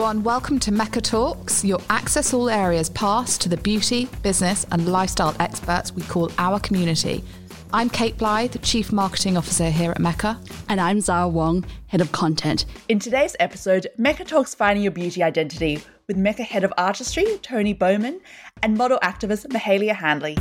[0.00, 0.22] everyone.
[0.22, 5.36] Welcome to Mecca Talks, your access all areas pass to the beauty, business, and lifestyle
[5.38, 7.22] experts we call our community.
[7.74, 10.40] I'm Kate Blythe, Chief Marketing Officer here at Mecca.
[10.70, 12.64] And I'm Zara Wong, Head of Content.
[12.88, 17.74] In today's episode, Mecca talks finding your beauty identity with Mecca Head of Artistry, Tony
[17.74, 18.22] Bowman,
[18.62, 20.38] and model activist Mahalia Handley.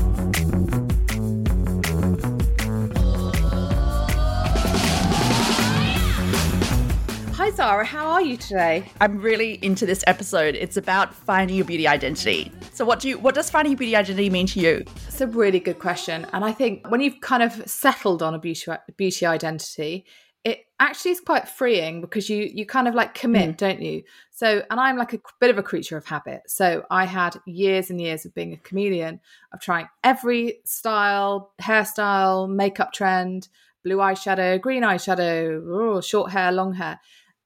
[7.50, 8.92] Hi Zara, how are you today?
[9.02, 10.54] I'm really into this episode.
[10.54, 12.52] It's about finding your beauty identity.
[12.74, 14.86] So what do you what does finding your beauty identity mean to you?
[15.08, 16.28] It's a really good question.
[16.32, 20.06] And I think when you've kind of settled on a beauty beauty identity,
[20.44, 23.58] it actually is quite freeing because you you kind of like commit, mm.
[23.58, 24.04] don't you?
[24.30, 26.44] So and I'm like a bit of a creature of habit.
[26.46, 29.22] So I had years and years of being a chameleon,
[29.54, 33.48] of trying every style, hairstyle, makeup trend,
[33.84, 37.00] blue eyeshadow, green eyeshadow, short hair, long hair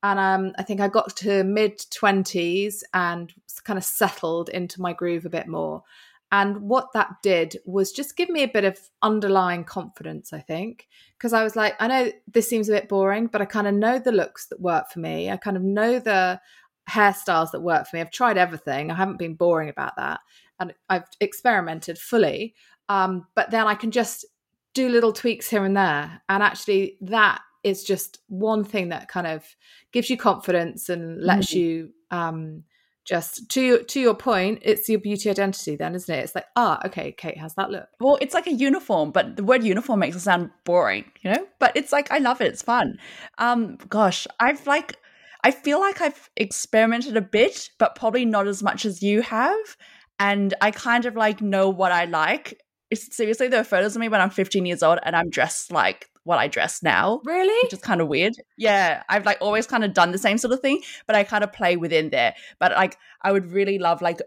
[0.04, 4.92] and um, I think I got to mid 20s and kind of settled into my
[4.92, 5.84] groove a bit more.
[6.32, 10.88] And what that did was just give me a bit of underlying confidence, I think,
[11.18, 13.76] because I was like, I know this seems a bit boring, but I kind of
[13.76, 15.30] know the looks that work for me.
[15.30, 16.42] I kind of know the
[16.90, 18.02] hairstyles that work for me.
[18.02, 18.92] I've tried everything.
[18.92, 20.22] I haven't been boring about that.
[20.60, 22.56] And I've experimented fully.
[22.90, 24.26] Um, but then I can just
[24.74, 26.24] do little tweaks here and there.
[26.30, 29.44] And actually, that is just one thing that kind of
[29.92, 31.60] gives you confidence and lets mm-hmm.
[31.60, 32.64] you um
[33.06, 36.24] just to your to your point it's your beauty identity then isn't it?
[36.24, 37.88] It's like ah okay kate has that look.
[38.00, 41.48] Well it's like a uniform but the word uniform makes it sound boring you know?
[41.60, 42.98] But it's like i love it it's fun.
[43.38, 44.96] Um gosh i've like
[45.44, 49.78] i feel like i've experimented a bit but probably not as much as you have
[50.20, 52.60] and i kind of like know what i like.
[52.94, 56.10] Seriously there are photos of me when i'm 15 years old and i'm dressed like
[56.24, 57.22] what I dress now.
[57.26, 57.60] Really?
[57.64, 58.34] Which is kind of weird.
[58.58, 59.04] Yeah.
[59.10, 61.52] I've like always kind of done the same sort of thing, but I kind of
[61.52, 62.34] play within there.
[62.60, 64.22] But like I would really love like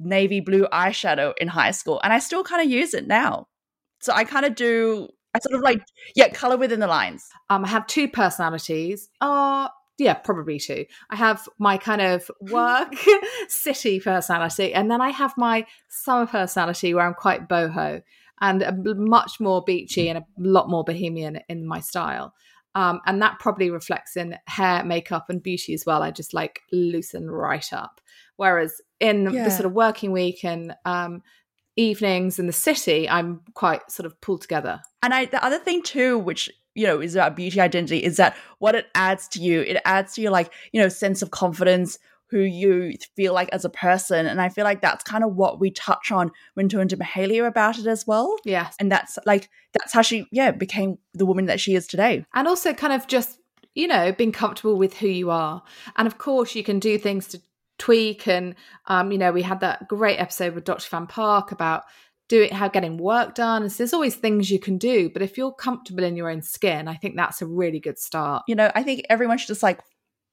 [0.00, 2.00] navy blue eyeshadow in high school.
[2.02, 3.48] And I still kind of use it now.
[4.00, 5.82] So I kind of do I sort of like
[6.14, 7.28] yeah, color within the lines.
[7.50, 9.08] Um I have two personalities.
[9.20, 9.68] Uh
[9.98, 10.86] yeah, probably two.
[11.10, 12.94] I have my kind of work
[13.48, 18.02] city personality, and then I have my summer personality where I'm quite boho
[18.40, 22.34] and a, much more beachy and a lot more bohemian in my style.
[22.74, 26.02] Um, and that probably reflects in hair, makeup, and beauty as well.
[26.02, 28.00] I just like loosen right up.
[28.36, 29.44] Whereas in yeah.
[29.44, 31.22] the sort of working week and um,
[31.76, 34.80] evenings in the city, I'm quite sort of pulled together.
[35.02, 38.36] And I, the other thing too, which you know is about beauty identity, is that
[38.58, 39.62] what it adds to you.
[39.62, 41.98] It adds to your like you know sense of confidence,
[42.30, 44.26] who you feel like as a person.
[44.26, 47.46] And I feel like that's kind of what we touch on when talking to Mahalia
[47.46, 48.36] about it as well.
[48.44, 48.70] Yeah.
[48.78, 52.24] And that's like, that's how she, yeah, became the woman that she is today.
[52.34, 53.38] And also kind of just,
[53.74, 55.62] you know, being comfortable with who you are.
[55.96, 57.40] And of course, you can do things to
[57.78, 58.28] tweak.
[58.28, 58.54] And,
[58.86, 60.88] um, you know, we had that great episode with Dr.
[60.90, 61.84] Van Park about
[62.28, 63.62] doing how getting work done.
[63.62, 65.08] And so there's always things you can do.
[65.08, 68.42] But if you're comfortable in your own skin, I think that's a really good start.
[68.46, 69.80] You know, I think everyone should just like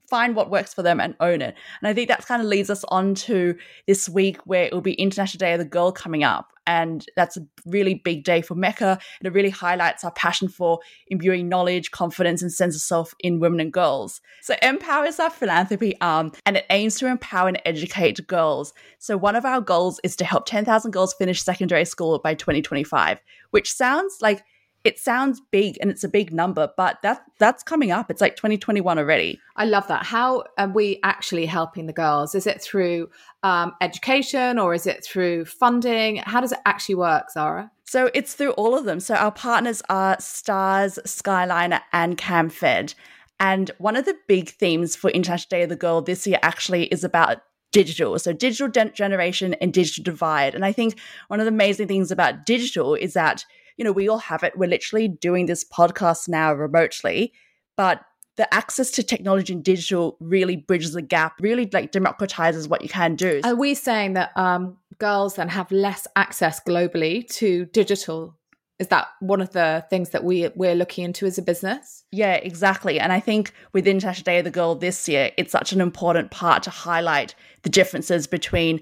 [0.10, 1.56] find what works for them and own it.
[1.82, 3.56] And I think that kind of leads us on to
[3.88, 6.52] this week where it will be International Day of the Girl coming up.
[6.68, 8.98] And that's a really big day for Mecca.
[9.20, 13.40] And it really highlights our passion for imbuing knowledge, confidence, and sense of self in
[13.40, 14.20] women and girls.
[14.42, 18.74] So M-Power is our philanthropy arm and it aims to empower and educate girls.
[18.98, 23.20] So one of our goals is to help 10,000 girls finish secondary school by 2025,
[23.52, 24.44] which sounds like
[24.86, 28.12] it sounds big and it's a big number, but that that's coming up.
[28.12, 29.42] It's like 2021 already.
[29.56, 30.06] I love that.
[30.06, 32.36] How are we actually helping the girls?
[32.36, 33.10] Is it through
[33.42, 36.18] um, education or is it through funding?
[36.18, 37.72] How does it actually work, Zara?
[37.86, 39.00] So it's through all of them.
[39.00, 42.94] So our partners are Stars, Skyliner, and CamFed.
[43.40, 46.86] And one of the big themes for International Day of the Girl this year actually
[46.86, 47.40] is about
[47.72, 48.18] digital.
[48.20, 50.56] So digital de- generation and digital divide.
[50.56, 53.46] And I think one of the amazing things about digital is that
[53.78, 54.58] you know, we all have it.
[54.58, 57.34] We're literally doing this podcast now remotely,
[57.76, 58.02] but
[58.38, 62.90] the access to technology and digital really bridges the gap, really like democratizes what you
[62.90, 63.42] can do.
[63.44, 68.38] Are we saying that um, girls then have less access globally to digital?
[68.78, 72.04] Is that one of the things that we we're looking into as a business?
[72.12, 73.00] Yeah, exactly.
[73.00, 76.32] And I think with International Day of the Girl this year, it's such an important
[76.32, 78.82] part to highlight the differences between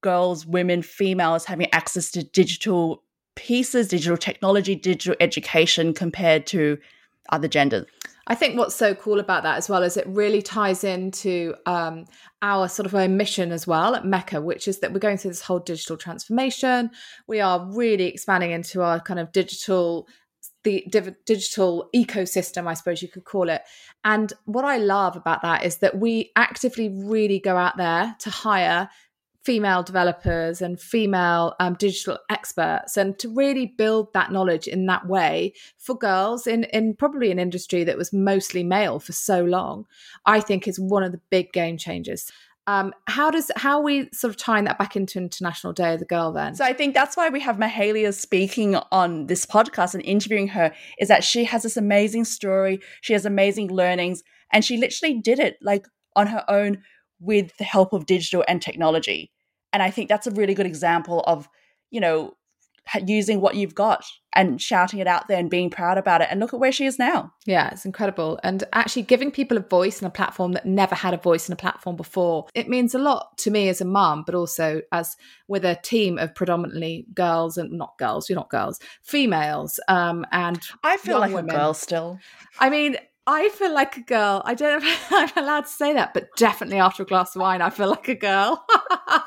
[0.00, 3.02] girls, women, females having access to digital
[3.36, 6.78] pieces, digital technology, digital education compared to
[7.30, 7.86] other genders.
[8.28, 12.06] I think what's so cool about that as well is it really ties into um,
[12.42, 15.30] our sort of own mission as well at Mecca, which is that we're going through
[15.30, 16.90] this whole digital transformation.
[17.28, 20.08] We are really expanding into our kind of digital
[20.64, 20.84] the
[21.26, 23.62] digital ecosystem, I suppose you could call it.
[24.04, 28.30] And what I love about that is that we actively really go out there to
[28.30, 28.90] hire
[29.46, 35.06] female developers and female um, digital experts and to really build that knowledge in that
[35.06, 39.86] way for girls in, in probably an industry that was mostly male for so long
[40.26, 42.32] i think is one of the big game changers
[42.68, 46.00] um, how does how are we sort of tying that back into International Day of
[46.00, 46.56] the Girl then?
[46.56, 50.72] So I think that's why we have Mahalia speaking on this podcast and interviewing her
[50.98, 55.38] is that she has this amazing story, she has amazing learnings, and she literally did
[55.38, 56.82] it like on her own
[57.20, 59.30] with the help of digital and technology.
[59.76, 61.50] And I think that's a really good example of,
[61.90, 62.32] you know,
[63.04, 66.28] using what you've got and shouting it out there and being proud about it.
[66.30, 67.30] And look at where she is now.
[67.44, 68.40] Yeah, it's incredible.
[68.42, 71.52] And actually giving people a voice and a platform that never had a voice and
[71.52, 75.14] a platform before, it means a lot to me as a mum, but also as
[75.46, 79.78] with a team of predominantly girls and not girls, you're not girls, females.
[79.88, 81.54] Um, and I feel like women.
[81.54, 82.18] a girl still.
[82.58, 82.96] I mean,
[83.28, 84.42] I feel like a girl.
[84.44, 87.42] I don't know if I'm allowed to say that, but definitely after a glass of
[87.42, 88.64] wine, I feel like a girl.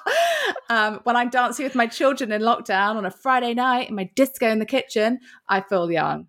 [0.69, 4.09] um, when I'm dancing with my children in lockdown on a Friday night in my
[4.15, 5.19] disco in the kitchen,
[5.49, 6.27] I feel young.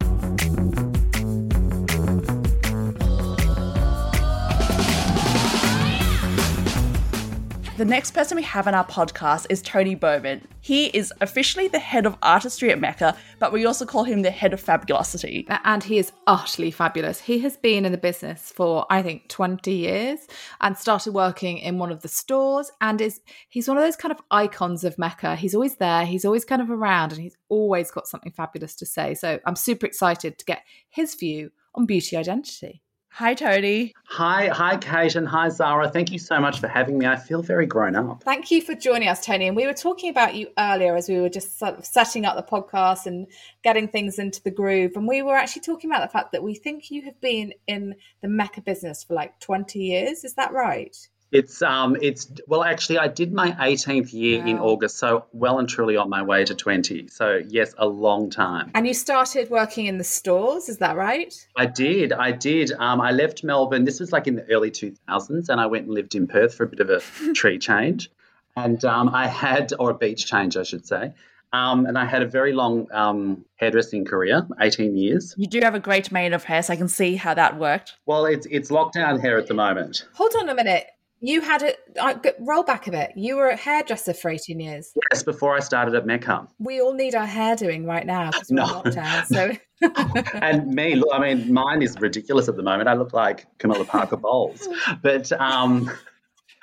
[7.80, 10.46] The next person we have on our podcast is Tony Bowman.
[10.60, 14.30] He is officially the head of artistry at Mecca, but we also call him the
[14.30, 15.46] head of fabulosity.
[15.64, 17.22] And he is utterly fabulous.
[17.22, 20.20] He has been in the business for, I think, 20 years
[20.60, 24.12] and started working in one of the stores and is he's one of those kind
[24.12, 25.34] of icons of Mecca.
[25.34, 28.84] He's always there, he's always kind of around, and he's always got something fabulous to
[28.84, 29.14] say.
[29.14, 32.82] So I'm super excited to get his view on beauty identity.
[33.12, 33.92] Hi, Tony.
[34.06, 35.90] Hi, hi, Kate, and hi, Zara.
[35.90, 37.06] Thank you so much for having me.
[37.06, 38.22] I feel very grown up.
[38.22, 39.48] Thank you for joining us, Tony.
[39.48, 42.36] And we were talking about you earlier as we were just sort of setting up
[42.36, 43.26] the podcast and
[43.62, 44.92] getting things into the groove.
[44.94, 47.96] And we were actually talking about the fact that we think you have been in
[48.22, 50.24] the Mecca business for like 20 years.
[50.24, 50.96] Is that right?
[51.32, 54.46] It's um, it's well, actually, I did my 18th year wow.
[54.46, 57.08] in August, so well and truly on my way to 20.
[57.08, 58.72] So yes, a long time.
[58.74, 61.32] And you started working in the stores, is that right?
[61.56, 62.72] I did, I did.
[62.72, 63.84] Um, I left Melbourne.
[63.84, 66.64] This was like in the early 2000s, and I went and lived in Perth for
[66.64, 68.10] a bit of a tree change,
[68.56, 71.12] and um, I had or a beach change, I should say.
[71.52, 75.34] Um, and I had a very long um, hairdressing career, 18 years.
[75.36, 77.94] You do have a great mane of hair, so I can see how that worked.
[78.06, 80.06] Well, it's it's lockdown hair at the moment.
[80.14, 80.86] Hold on a minute.
[81.20, 83.12] You had a uh, roll back a bit.
[83.14, 84.92] You were a hairdresser for eighteen years.
[85.12, 86.48] Yes, before I started at Mecca.
[86.58, 88.66] We all need our hair doing right now because we're no.
[88.66, 89.26] lockdown.
[89.26, 89.52] So.
[90.40, 92.88] and me, look, I mean, mine is ridiculous at the moment.
[92.88, 94.66] I look like Camilla Parker Bowles,
[95.02, 95.90] but um,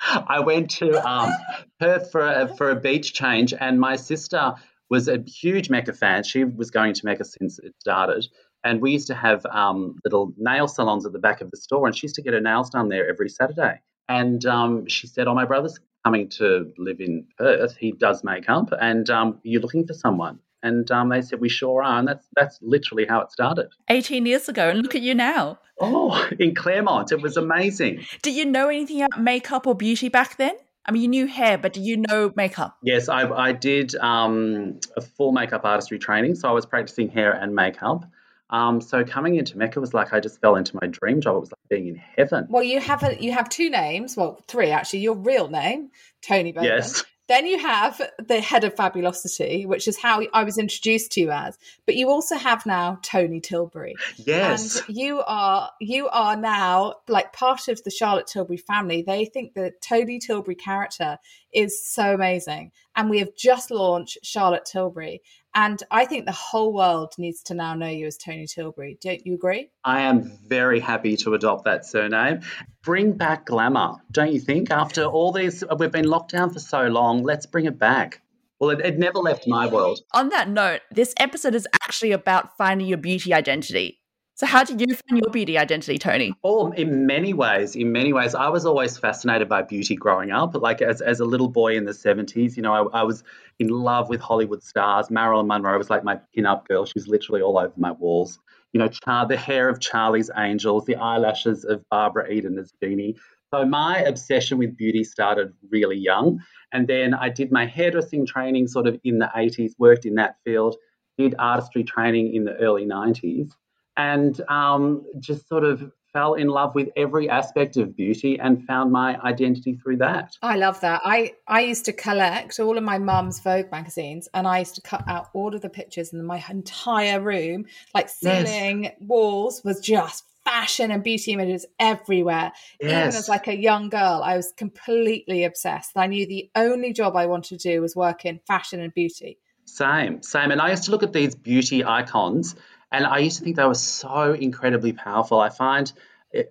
[0.00, 1.32] I went to um,
[1.80, 4.54] Perth for a, for a beach change, and my sister
[4.90, 6.24] was a huge Mecca fan.
[6.24, 8.26] She was going to Mecca since it started.
[8.64, 11.86] And we used to have um, little nail salons at the back of the store,
[11.86, 13.80] and she used to get her nails done there every Saturday.
[14.08, 17.76] And um, she said, Oh, my brother's coming to live in Perth.
[17.76, 20.38] He does makeup, and um, you're looking for someone.
[20.62, 21.98] And um, they said, We sure are.
[21.98, 23.68] And that's, that's literally how it started.
[23.88, 24.70] 18 years ago.
[24.70, 25.58] And look at you now.
[25.80, 27.12] Oh, in Claremont.
[27.12, 28.04] It was amazing.
[28.22, 30.54] Did you know anything about makeup or beauty back then?
[30.84, 32.78] I mean, you knew hair, but do you know makeup?
[32.82, 36.34] Yes, I, I did um, a full makeup artistry training.
[36.34, 38.06] So I was practicing hair and makeup.
[38.50, 41.36] Um, so coming into Mecca was like I just fell into my dream job.
[41.36, 42.46] It was like being in heaven.
[42.48, 44.16] Well, you have a, you have two names.
[44.16, 45.00] Well, three actually.
[45.00, 45.90] Your real name,
[46.22, 46.70] Tony Bowman.
[46.70, 47.04] Yes.
[47.28, 51.30] Then you have the head of Fabulosity, which is how I was introduced to you
[51.30, 51.58] as.
[51.84, 53.96] But you also have now Tony Tilbury.
[54.16, 54.80] Yes.
[54.86, 59.02] And you are you are now like part of the Charlotte Tilbury family.
[59.02, 61.18] They think that Tony Tilbury character
[61.52, 62.72] is so amazing.
[62.96, 65.20] And we have just launched Charlotte Tilbury.
[65.60, 68.96] And I think the whole world needs to now know you as Tony Tilbury.
[69.00, 69.70] Don't you agree?
[69.82, 72.42] I am very happy to adopt that surname.
[72.84, 74.70] Bring back glamour, don't you think?
[74.70, 78.22] After all these, we've been locked down for so long, let's bring it back.
[78.60, 79.98] Well, it, it never left my world.
[80.14, 83.97] On that note, this episode is actually about finding your beauty identity.
[84.38, 86.32] So, how did you find your beauty identity, Tony?
[86.44, 87.74] Oh, in many ways.
[87.74, 90.54] In many ways, I was always fascinated by beauty growing up.
[90.54, 93.24] Like as, as a little boy in the seventies, you know, I, I, was
[93.58, 95.10] in love with Hollywood stars.
[95.10, 96.86] Marilyn Monroe was like my pin-up girl.
[96.86, 98.38] She's literally all over my walls.
[98.72, 103.16] You know, Char- the hair of Charlie's Angels, the eyelashes of Barbara Eden as Jeannie.
[103.52, 108.68] So my obsession with beauty started really young, and then I did my hairdressing training
[108.68, 109.74] sort of in the eighties.
[109.80, 110.76] Worked in that field.
[111.16, 113.52] Did artistry training in the early nineties
[113.98, 118.90] and um, just sort of fell in love with every aspect of beauty and found
[118.90, 120.34] my identity through that.
[120.40, 121.02] I love that.
[121.04, 124.80] I I used to collect all of my mum's Vogue magazines, and I used to
[124.80, 128.94] cut out all of the pictures, and my entire room, like ceiling, yes.
[129.00, 132.52] walls, was just fashion and beauty images everywhere.
[132.80, 132.90] Yes.
[132.90, 135.92] Even as like a young girl, I was completely obsessed.
[135.96, 139.38] I knew the only job I wanted to do was work in fashion and beauty.
[139.66, 140.50] Same, same.
[140.50, 142.56] And I used to look at these beauty icons
[142.92, 145.40] and I used to think they were so incredibly powerful.
[145.40, 145.92] I find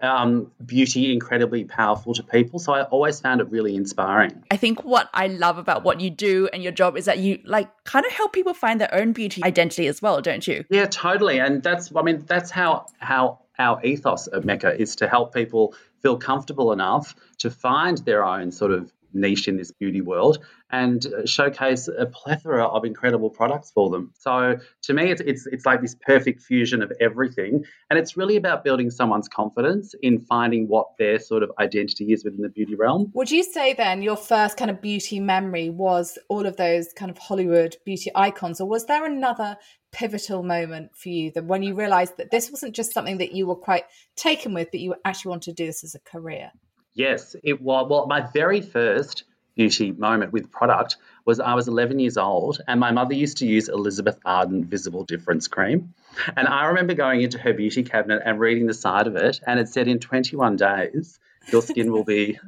[0.02, 2.60] um, beauty incredibly powerful to people.
[2.60, 4.44] So I always found it really inspiring.
[4.50, 7.40] I think what I love about what you do and your job is that you
[7.46, 10.66] like kind of help people find their own beauty identity as well, don't you?
[10.70, 11.40] Yeah, totally.
[11.40, 15.76] And that's I mean that's how how our ethos at Mecca is to help people
[16.02, 21.06] feel comfortable enough to find their own sort of niche in this beauty world and
[21.06, 24.12] uh, showcase a plethora of incredible products for them.
[24.20, 27.64] So to me, it's, it's, it's like this perfect fusion of everything.
[27.90, 32.24] And it's really about building someone's confidence in finding what their sort of identity is
[32.24, 33.12] within the beauty realm.
[33.14, 37.10] Would you say then your first kind of beauty memory was all of those kind
[37.10, 39.58] of Hollywood beauty icons, or was there another
[39.92, 43.48] pivotal moment for you that when you realized that this wasn't just something that you
[43.48, 43.86] were quite
[44.16, 46.52] taken with, but you actually wanted to do this as a career?
[46.98, 47.88] Yes, it was.
[47.88, 49.24] Well, my very first
[49.56, 53.46] beauty moment with product was I was 11 years old and my mother used to
[53.46, 55.94] use Elizabeth Arden Visible Difference Cream.
[56.36, 59.60] And I remember going into her beauty cabinet and reading the side of it, and
[59.60, 61.20] it said in 21 days,
[61.52, 62.40] your skin will be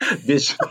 [0.18, 0.70] visual.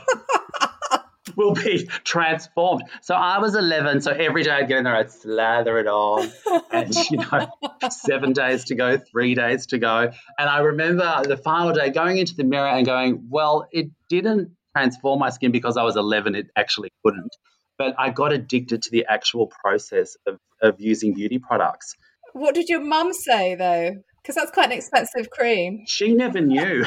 [1.36, 2.84] Will be transformed.
[3.02, 6.32] So I was 11, so every day I'd get in there, I'd slather it on,
[6.72, 7.48] and you know,
[7.90, 10.12] seven days to go, three days to go.
[10.38, 14.52] And I remember the final day going into the mirror and going, well, it didn't
[14.76, 17.36] transform my skin because I was 11, it actually couldn't.
[17.78, 21.96] But I got addicted to the actual process of, of using beauty products.
[22.34, 23.96] What did your mum say though?
[24.22, 25.84] Because that's quite an expensive cream.
[25.88, 26.86] She never knew.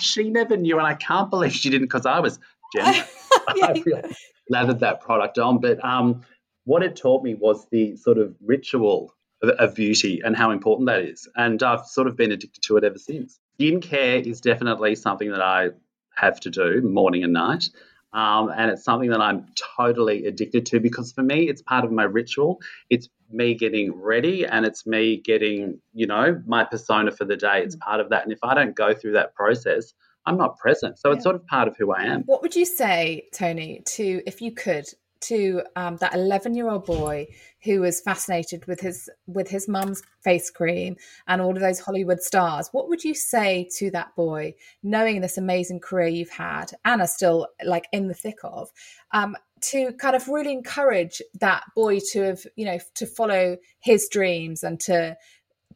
[0.00, 2.38] she never knew, and I can't believe she didn't because I was
[2.74, 3.04] Jen.
[3.48, 4.16] I really
[4.48, 5.58] lathered that product on.
[5.60, 6.22] But um,
[6.64, 10.86] what it taught me was the sort of ritual of, of, beauty and how important
[10.88, 11.28] that is.
[11.36, 13.38] And I've sort of been addicted to it ever since.
[13.58, 15.70] Skincare is definitely something that I
[16.14, 17.68] have to do morning and night.
[18.12, 21.92] Um, and it's something that I'm totally addicted to because for me, it's part of
[21.92, 22.60] my ritual.
[22.88, 27.62] It's me getting ready and it's me getting, you know, my persona for the day.
[27.62, 27.80] It's mm.
[27.80, 28.22] part of that.
[28.24, 29.92] And if I don't go through that process,
[30.26, 30.98] I'm not present.
[30.98, 31.14] So yeah.
[31.14, 32.22] it's sort of part of who I am.
[32.22, 34.86] What would you say, Tony, to if you could
[35.18, 37.26] to um, that 11 year old boy
[37.64, 40.94] who was fascinated with his with his mum's face cream
[41.26, 44.52] and all of those hollywood stars what would you say to that boy
[44.82, 48.68] knowing this amazing career you've had and are still like in the thick of
[49.12, 54.08] um, to kind of really encourage that boy to have you know to follow his
[54.10, 55.16] dreams and to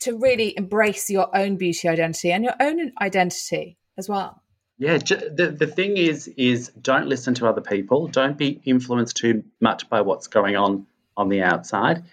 [0.01, 4.40] to really embrace your own beauty identity and your own identity as well.
[4.81, 8.09] Yeah, the, the thing is, is don't listen to other people.
[8.09, 10.87] Don't be influenced too much by what's going on
[11.19, 12.05] on the outside.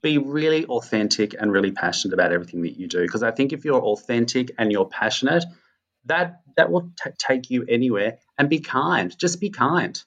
[0.00, 3.02] Be really authentic and really passionate about everything that you do.
[3.02, 5.44] Because I think if you're authentic and you're passionate,
[6.04, 8.18] that that will t- take you anywhere.
[8.38, 9.18] And be kind.
[9.18, 10.00] Just be kind.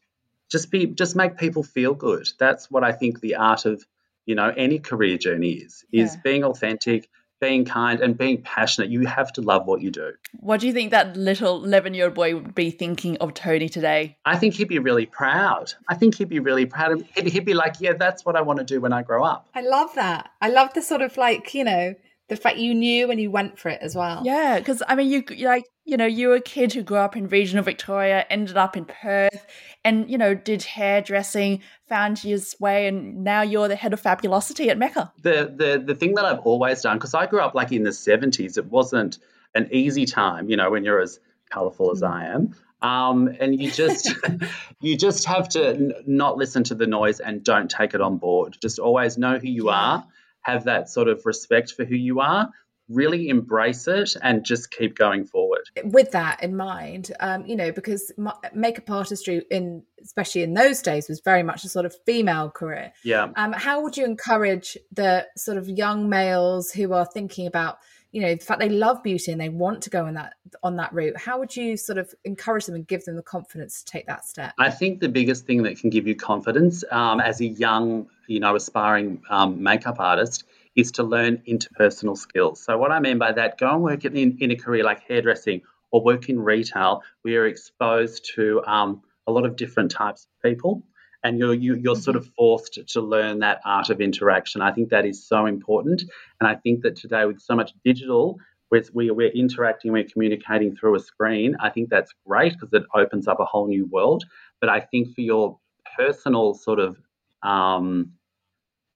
[0.50, 0.86] Just be.
[0.86, 2.26] Just make people feel good.
[2.40, 3.86] That's what I think the art of
[4.26, 5.84] you know any career journey is.
[5.92, 6.22] Is yeah.
[6.24, 7.10] being authentic,
[7.42, 8.90] being kind and being passionate.
[8.90, 10.14] You have to love what you do.
[10.40, 13.68] What do you think that little 11 year old boy would be thinking of Tony
[13.68, 14.18] today?
[14.24, 15.74] I think he'd be really proud.
[15.90, 17.04] I think he'd be really proud.
[17.16, 19.50] He'd, he'd be like, yeah, that's what I want to do when I grow up.
[19.54, 20.30] I love that.
[20.40, 21.96] I love the sort of like, you know,
[22.32, 24.22] the fact you knew and you went for it as well.
[24.24, 27.18] Yeah, because I mean, you like you know, you were a kid who grew up
[27.18, 29.46] in regional Victoria, ended up in Perth,
[29.84, 34.70] and you know, did hairdressing, found your way, and now you're the head of Fabulosity
[34.70, 35.12] at Mecca.
[35.22, 37.92] The the the thing that I've always done, because I grew up like in the
[37.92, 39.20] seventies, it wasn't
[39.54, 41.20] an easy time, you know, when you're as
[41.50, 42.56] colourful as I am.
[42.82, 44.10] Um, and you just
[44.80, 48.20] you just have to n- not listen to the noise and don't take it on
[48.20, 48.56] board.
[48.62, 50.08] Just always know who you are,
[50.42, 52.50] have that sort of respect for who you are,
[52.90, 55.62] really embrace it and just keep going forward.
[55.84, 58.12] With that in mind, um, you know, because
[58.54, 62.92] makeup artistry in especially in those days was very much a sort of female career.
[63.04, 63.30] Yeah.
[63.36, 67.78] Um, how would you encourage the sort of young males who are thinking about
[68.12, 70.76] you know the fact they love beauty and they want to go on that on
[70.76, 73.92] that route how would you sort of encourage them and give them the confidence to
[73.92, 77.42] take that step i think the biggest thing that can give you confidence um, as
[77.42, 80.44] a young you know aspiring um, makeup artist
[80.76, 82.62] is to learn interpersonal skills.
[82.62, 85.62] So, what I mean by that, go and work in, in a career like hairdressing
[85.92, 90.50] or work in retail, we are exposed to um, a lot of different types of
[90.50, 90.84] people.
[91.24, 94.62] And you're you, are you are sort of forced to learn that art of interaction.
[94.62, 96.04] I think that is so important,
[96.40, 98.40] and I think that today with so much digital
[98.72, 103.28] we're, we're interacting, we're communicating through a screen, I think that's great because it opens
[103.28, 104.24] up a whole new world.
[104.60, 105.60] But I think for your
[105.98, 106.98] personal sort of
[107.44, 108.14] um,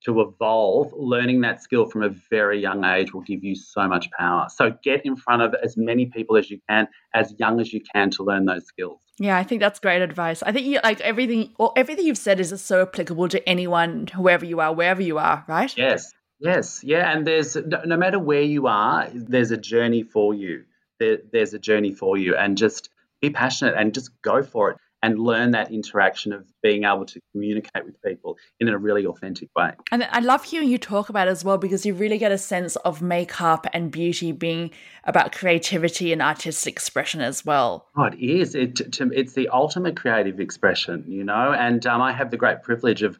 [0.05, 4.09] to evolve, learning that skill from a very young age will give you so much
[4.11, 4.47] power.
[4.49, 7.81] So get in front of as many people as you can, as young as you
[7.93, 9.01] can, to learn those skills.
[9.17, 10.43] Yeah, I think that's great advice.
[10.43, 14.45] I think you like everything, or everything you've said is so applicable to anyone, whoever
[14.45, 15.75] you are, wherever you are, right?
[15.77, 17.11] Yes, yes, yeah.
[17.11, 20.65] And there's no, matter where you are, there's a journey for you.
[20.99, 22.89] There, there's a journey for you, and just
[23.21, 27.21] be passionate and just go for it and learn that interaction of being able to
[27.31, 29.71] communicate with people in a really authentic way.
[29.91, 32.39] And I love hearing you talk about it as well because you really get a
[32.39, 34.71] sense of makeup and beauty being
[35.03, 37.87] about creativity and artistic expression as well.
[37.95, 38.55] Oh, it is.
[38.55, 41.53] It, to, it's the ultimate creative expression, you know.
[41.53, 43.19] And um, I have the great privilege of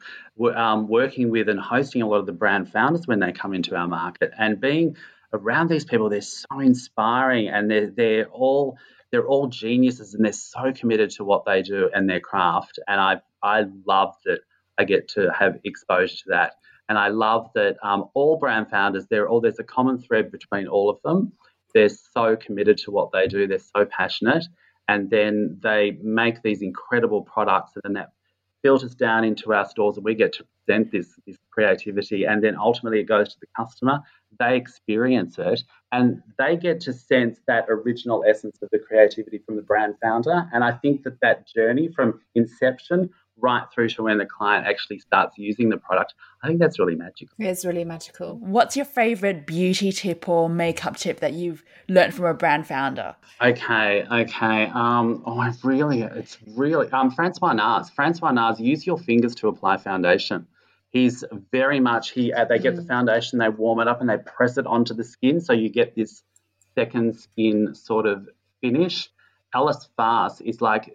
[0.56, 3.76] um, working with and hosting a lot of the brand founders when they come into
[3.76, 4.98] our market and being
[5.34, 6.10] around these people.
[6.10, 8.80] They're so inspiring and they're, they're all
[9.16, 12.80] they're all geniuses and they're so committed to what they do and their craft.
[12.86, 14.40] And I I love that
[14.78, 16.56] I get to have exposure to that.
[16.90, 20.68] And I love that um, all brand founders, they're all there's a common thread between
[20.68, 21.32] all of them.
[21.74, 23.48] They're so committed to what they do.
[23.48, 24.44] They're so passionate,
[24.90, 28.12] and then they make these incredible products, and then that
[28.64, 32.58] filters down into our stores, and we get to present this this creativity, and then
[32.58, 34.02] ultimately it goes to the customer,
[34.40, 39.56] they experience it and they get to sense that original essence of the creativity from
[39.56, 40.50] the brand founder.
[40.54, 45.00] And I think that that journey from inception right through to when the client actually
[45.00, 46.14] starts using the product,
[46.44, 47.36] I think that's really magical.
[47.40, 48.38] It's really magical.
[48.38, 53.16] What's your favorite beauty tip or makeup tip that you've learned from a brand founder?
[53.42, 54.66] Okay, okay.
[54.74, 57.90] Um, oh, I really, it's really, um, Francois Nars.
[57.90, 60.48] Francois Nars, use your fingers to apply foundation.
[60.96, 62.32] He's very much he.
[62.32, 62.78] Uh, they get mm.
[62.78, 65.68] the foundation, they warm it up, and they press it onto the skin, so you
[65.68, 66.24] get this
[66.74, 68.30] second skin sort of
[68.62, 69.10] finish.
[69.54, 70.94] Alice Fast is like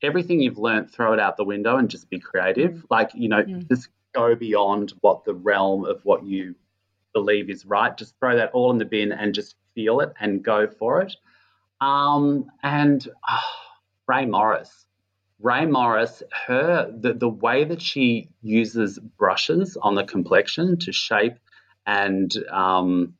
[0.00, 2.72] everything you've learned, throw it out the window and just be creative.
[2.76, 2.84] Mm.
[2.88, 3.68] Like you know, mm.
[3.68, 6.54] just go beyond what the realm of what you
[7.12, 7.94] believe is right.
[7.94, 11.14] Just throw that all in the bin and just feel it and go for it.
[11.78, 13.38] Um, and oh,
[14.08, 14.81] Rae Morris.
[15.42, 21.34] Rae Morris, her the, the way that she uses brushes on the complexion to shape
[21.84, 23.14] and um,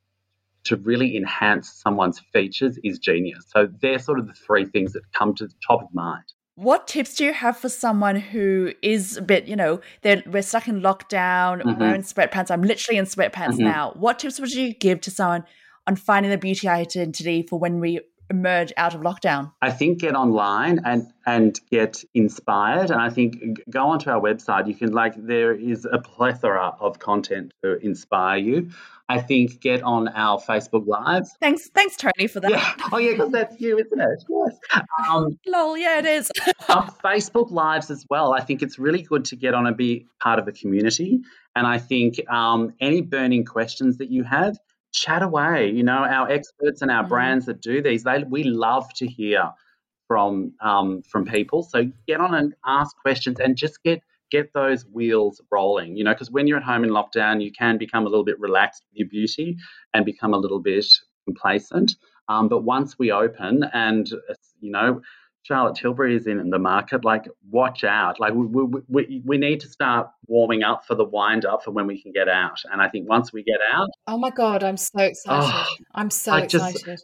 [0.65, 3.45] to really enhance someone's features is genius.
[3.49, 6.25] So they're sort of the three things that come to the top of mind.
[6.55, 10.69] What tips do you have for someone who is a bit, you know, we're stuck
[10.69, 11.81] in lockdown, mm-hmm.
[11.81, 13.65] we're in sweatpants, I'm literally in sweatpants mm-hmm.
[13.65, 13.93] now.
[13.97, 15.45] What tips would you give to someone
[15.87, 18.01] on finding the beauty identity for when we
[18.33, 19.53] emerge out of lockdown?
[19.61, 22.91] I think get online and and get inspired.
[22.91, 24.67] And I think go onto our website.
[24.67, 28.71] You can like there is a plethora of content to inspire you.
[29.09, 31.37] I think get on our Facebook Lives.
[31.39, 32.51] Thanks, thanks, Tony, for that.
[32.51, 32.75] Yeah.
[32.93, 34.25] Oh yeah, because that's you, isn't it?
[34.29, 34.83] Yes.
[35.07, 36.31] Um, Lol, yeah, it is.
[36.69, 38.33] um, Facebook Lives as well.
[38.33, 41.21] I think it's really good to get on and be part of a community.
[41.55, 44.57] And I think um, any burning questions that you have,
[44.93, 45.71] chat away.
[45.71, 47.09] You know, our experts and our mm.
[47.09, 49.51] brands that do these, they we love to hear
[50.07, 51.63] from um, from people.
[51.63, 55.97] So get on and ask questions and just get get those wheels rolling.
[55.97, 58.39] You know, because when you're at home in lockdown, you can become a little bit
[58.39, 59.57] relaxed with your beauty
[59.95, 60.87] and become a little bit
[61.25, 61.97] complacent.
[62.29, 64.09] Um, but once we open and
[64.61, 65.01] you know
[65.45, 68.21] Charlotte Tilbury is in the market, like watch out.
[68.21, 71.73] Like we, we, we, we need to start warming up for the wind up for
[71.73, 72.63] when we can get out.
[72.71, 75.45] And I think once we get out, oh my god, I'm so excited!
[75.45, 77.01] Oh, I'm so I excited.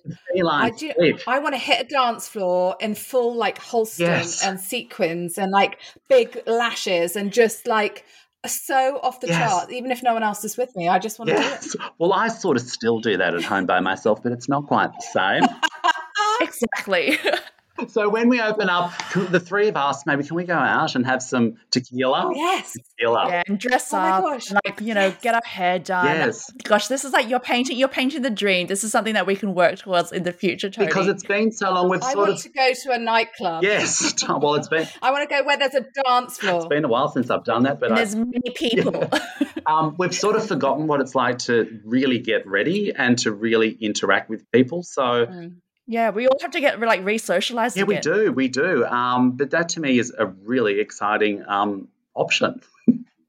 [0.47, 1.19] I do.
[1.27, 4.45] I want to hit a dance floor in full like Halston yes.
[4.45, 8.05] and sequins and like big lashes and just like
[8.47, 9.51] so off the yes.
[9.51, 10.89] chart, even if no one else is with me.
[10.89, 11.73] I just want yes.
[11.73, 11.91] to do it.
[11.99, 14.93] Well, I sort of still do that at home by myself, but it's not quite
[14.93, 15.43] the same.
[16.41, 17.19] exactly.
[17.89, 21.07] so when we open up, the three of us, maybe can we go out and
[21.07, 22.33] have some tequila?
[22.35, 22.73] Yes.
[22.73, 23.29] Tequila.
[23.29, 24.25] Yeah, and dress oh up.
[24.25, 26.07] And like, you know, get our hair done.
[26.07, 26.51] Yes.
[26.65, 28.67] Gosh, this is like you're painting you're painting the dream.
[28.67, 30.87] This is something that we can work towards in the future, Tony.
[30.89, 33.63] Because it's been so long we've I sort want of to go to a nightclub.
[33.63, 34.15] Yes.
[34.29, 36.59] Well it's been I want to go where there's a dance floor.
[36.59, 39.09] It's been a while since I've done that, but I, there's many people.
[39.41, 39.49] Yeah.
[39.67, 43.71] um, we've sort of forgotten what it's like to really get ready and to really
[43.71, 44.83] interact with people.
[44.83, 45.55] So mm
[45.89, 47.77] yeah, we all have to get like re-socialized.
[47.77, 47.97] Yeah, again.
[47.97, 48.85] we do, we do.
[48.85, 52.61] Um, but that to me is a really exciting um, option.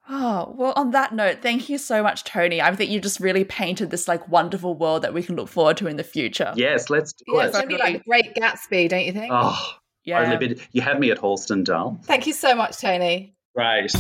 [0.10, 2.62] Oh, well, on that note, thank you so much, Tony.
[2.62, 5.78] I think you just really painted this like wonderful world that we can look forward
[5.78, 6.52] to in the future.
[6.56, 7.46] Yes, let's do yeah, it.
[7.46, 9.32] It's going to be like the Great Gatsby, don't you think?
[9.34, 10.36] Oh, yeah.
[10.36, 11.98] Bit, you had me at Halston, Dal.
[12.04, 13.36] Thank you so much, Tony.
[13.56, 13.92] Right.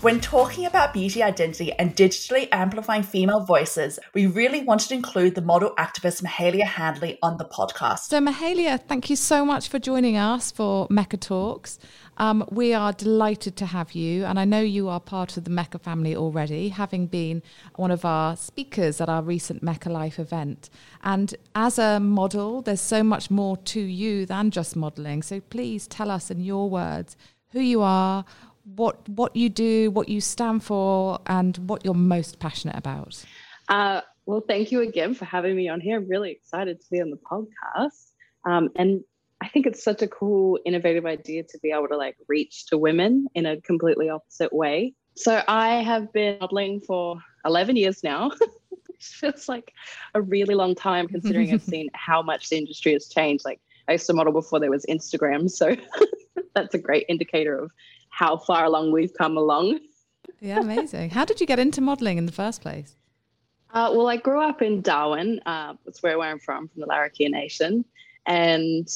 [0.00, 5.34] When talking about beauty identity and digitally amplifying female voices, we really wanted to include
[5.34, 8.08] the model activist Mahalia Handley on the podcast.
[8.08, 11.78] So, Mahalia, thank you so much for joining us for Mecca Talks.
[12.16, 15.50] Um, we are delighted to have you, and I know you are part of the
[15.50, 17.42] Mecca family already, having been
[17.76, 20.70] one of our speakers at our recent Mecca Life event.
[21.04, 25.22] And as a model, there's so much more to you than just modeling.
[25.22, 27.18] So, please tell us in your words
[27.52, 28.24] who you are,
[28.64, 33.24] what what you do, what you stand for, and what you're most passionate about.
[33.68, 35.96] Uh, well, thank you again for having me on here.
[35.96, 38.10] I'm really excited to be on the podcast.
[38.44, 39.02] Um, and
[39.40, 42.78] I think it's such a cool, innovative idea to be able to like reach to
[42.78, 44.94] women in a completely opposite way.
[45.16, 48.30] So I have been modeling for 11 years now.
[49.00, 49.72] It feels like
[50.14, 53.46] a really long time considering I've seen how much the industry has changed.
[53.46, 55.50] Like I used to model before there was Instagram.
[55.50, 55.74] So
[56.54, 57.70] that's a great indicator of
[58.20, 59.80] how far along we've come along.
[60.40, 61.08] Yeah, amazing.
[61.10, 62.94] how did you get into modeling in the first place?
[63.72, 65.40] Uh, well, I grew up in Darwin.
[65.46, 67.82] Uh, that's where, where I'm from, from the Larrakia Nation.
[68.26, 68.86] And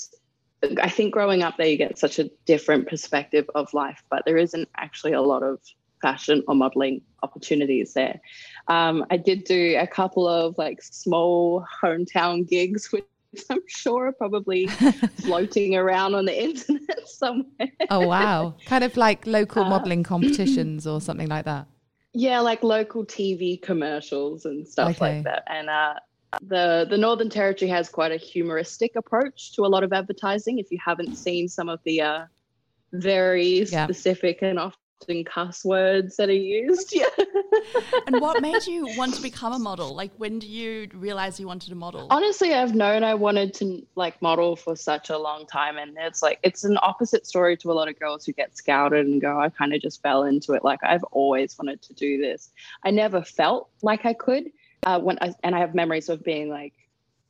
[0.82, 4.36] I think growing up there, you get such a different perspective of life, but there
[4.36, 5.58] isn't actually a lot of
[6.02, 8.20] fashion or modeling opportunities there.
[8.68, 13.06] Um, I did do a couple of like small hometown gigs, which
[13.50, 14.66] I'm sure are probably
[15.22, 17.72] floating around on the internet somewhere.
[17.90, 18.54] Oh, wow.
[18.66, 21.66] Kind of like local uh, modeling competitions or something like that.
[22.12, 25.16] Yeah, like local TV commercials and stuff okay.
[25.16, 25.42] like that.
[25.48, 25.94] And uh,
[26.42, 30.58] the the Northern Territory has quite a humoristic approach to a lot of advertising.
[30.58, 32.24] If you haven't seen some of the uh,
[32.92, 33.84] very yeah.
[33.84, 36.94] specific and often cuss words that are used.
[36.94, 37.06] Yeah.
[38.06, 39.94] And what made you want to become a model?
[39.94, 42.06] Like, when do you realize you wanted to model?
[42.10, 46.22] Honestly, I've known I wanted to like model for such a long time, and it's
[46.22, 49.40] like it's an opposite story to a lot of girls who get scouted and go,
[49.40, 52.50] "I kind of just fell into it." Like, I've always wanted to do this.
[52.84, 54.50] I never felt like I could.
[54.84, 56.74] Uh, when I, and I have memories of being like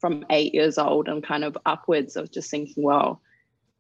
[0.01, 3.21] from eight years old and kind of upwards of just thinking, well,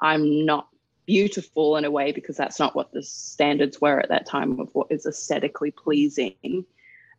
[0.00, 0.68] I'm not
[1.06, 4.70] beautiful in a way because that's not what the standards were at that time of
[4.74, 6.64] what is aesthetically pleasing.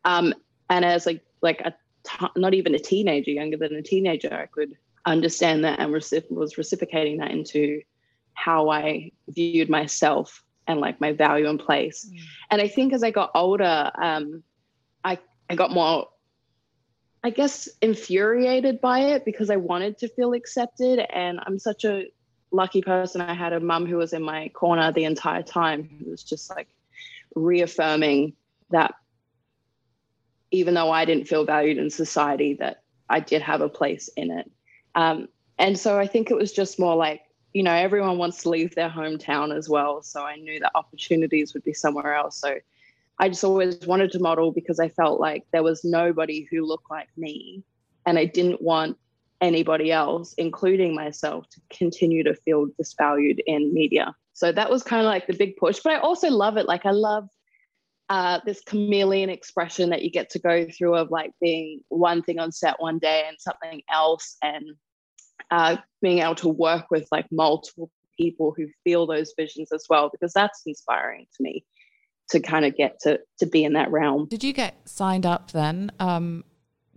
[0.04, 0.34] Um,
[0.68, 4.46] and as like like a t- not even a teenager, younger than a teenager, I
[4.46, 7.80] could understand that and recip- was reciprocating that into
[8.34, 12.10] how I viewed myself and like my value and place.
[12.10, 12.20] Mm.
[12.50, 14.42] And I think as I got older, um,
[15.04, 15.18] I
[15.48, 16.08] I got more
[17.22, 22.04] I guess infuriated by it because I wanted to feel accepted and I'm such a
[22.50, 23.20] lucky person.
[23.20, 26.50] I had a mum who was in my corner the entire time, who was just
[26.50, 26.68] like
[27.34, 28.34] reaffirming
[28.70, 28.94] that
[30.50, 34.30] even though I didn't feel valued in society, that I did have a place in
[34.30, 34.50] it.
[34.94, 35.28] Um,
[35.58, 38.74] and so I think it was just more like, you know, everyone wants to leave
[38.74, 40.02] their hometown as well.
[40.02, 42.38] So I knew that opportunities would be somewhere else.
[42.38, 42.56] So
[43.18, 46.90] I just always wanted to model because I felt like there was nobody who looked
[46.90, 47.62] like me.
[48.04, 48.98] And I didn't want
[49.40, 54.14] anybody else, including myself, to continue to feel disvalued in media.
[54.32, 55.80] So that was kind of like the big push.
[55.82, 56.66] But I also love it.
[56.66, 57.28] Like I love
[58.08, 62.38] uh, this chameleon expression that you get to go through of like being one thing
[62.38, 64.64] on set one day and something else, and
[65.50, 70.08] uh, being able to work with like multiple people who feel those visions as well,
[70.10, 71.64] because that's inspiring to me
[72.30, 74.26] to kind of get to to be in that realm.
[74.28, 75.90] Did you get signed up then?
[76.00, 76.44] Um,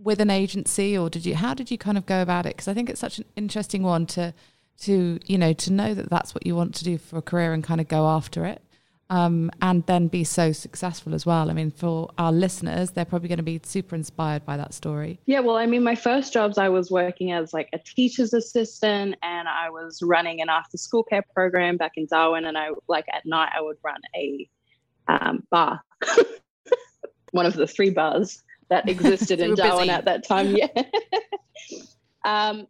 [0.02, 2.56] with an agency or did you how did you kind of go about it?
[2.56, 4.34] Because i think it's such an interesting one to
[4.80, 7.52] to you know to know that that's what you want to do for a career
[7.52, 8.62] and kind of go after it
[9.10, 11.50] um, and then be so successful as well.
[11.50, 15.20] I mean for our listeners they're probably going to be super inspired by that story.
[15.26, 19.16] Yeah well i mean my first jobs i was working as like a teacher's assistant
[19.22, 23.06] and i was running an after school care program back in darwin and i like
[23.12, 24.48] at night i would run a
[25.10, 25.82] um, bar.
[27.32, 29.90] One of the three bars that existed in Darwin busy.
[29.90, 30.56] at that time.
[30.56, 30.68] Yeah.
[32.24, 32.66] um,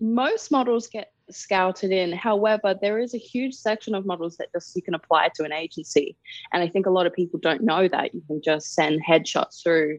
[0.00, 2.12] most models get scouted in.
[2.12, 5.52] However, there is a huge section of models that just you can apply to an
[5.52, 6.16] agency.
[6.52, 8.14] And I think a lot of people don't know that.
[8.14, 9.98] You can just send headshots through,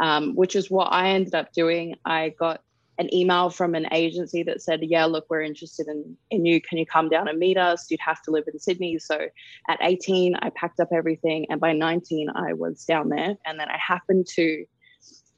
[0.00, 1.94] um, which is what I ended up doing.
[2.04, 2.62] I got
[2.98, 6.60] an email from an agency that said, Yeah, look, we're interested in, in you.
[6.60, 7.90] Can you come down and meet us?
[7.90, 8.98] You'd have to live in Sydney.
[8.98, 9.28] So
[9.68, 11.46] at 18, I packed up everything.
[11.48, 13.36] And by 19, I was down there.
[13.46, 14.64] And then I happened to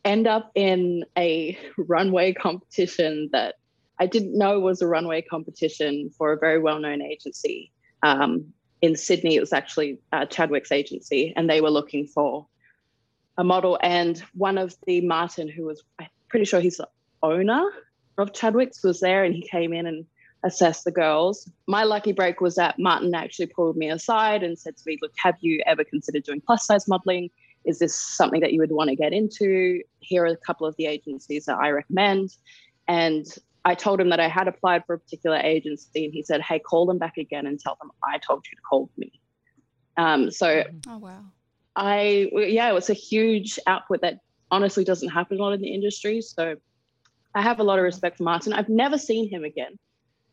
[0.04, 3.56] end up in a runway competition that
[3.98, 7.70] I didn't know was a runway competition for a very well known agency.
[8.02, 12.46] Um, in Sydney, it was actually uh, Chadwick's agency, and they were looking for
[13.36, 13.78] a model.
[13.82, 16.88] And one of the Martin, who was, I'm pretty sure he's the
[17.22, 17.62] owner
[18.16, 20.06] of Chadwick's, was there, and he came in and
[20.44, 21.50] assessed the girls.
[21.66, 25.12] My lucky break was that Martin actually pulled me aside and said to me, Look,
[25.16, 27.28] have you ever considered doing plus size modeling?
[27.64, 29.82] Is this something that you would want to get into?
[30.00, 32.30] Here are a couple of the agencies that I recommend.
[32.88, 33.26] And
[33.64, 36.58] I told him that I had applied for a particular agency, and he said, Hey,
[36.58, 39.12] call them back again and tell them I told you to call me.
[39.96, 41.24] Um, so, oh, wow.
[41.76, 44.20] I, yeah, it was a huge output that
[44.50, 46.22] honestly doesn't happen a lot in the industry.
[46.22, 46.56] So,
[47.34, 48.52] I have a lot of respect for Martin.
[48.52, 49.78] I've never seen him again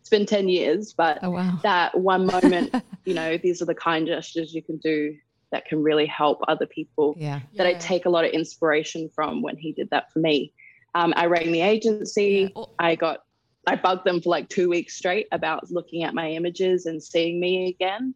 [0.08, 1.60] it's been 10 years, but oh, wow.
[1.64, 2.74] that one moment,
[3.06, 5.14] you know, these are the kind gestures you can do
[5.52, 7.40] that can really help other people yeah.
[7.56, 7.76] that yeah.
[7.76, 10.54] I take a lot of inspiration from when he did that for me.
[10.96, 12.52] Um, I rang the agency.
[12.56, 12.64] Yeah.
[12.80, 13.24] I got,
[13.66, 17.40] I bugged them for like two weeks straight about looking at my images and seeing
[17.40, 18.14] me again.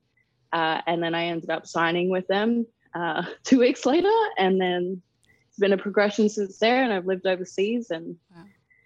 [0.51, 4.11] Uh, and then I ended up signing with them uh, two weeks later.
[4.37, 5.01] And then
[5.47, 6.83] it's been a progression since there.
[6.83, 7.91] And I've lived overseas.
[7.91, 8.43] And wow.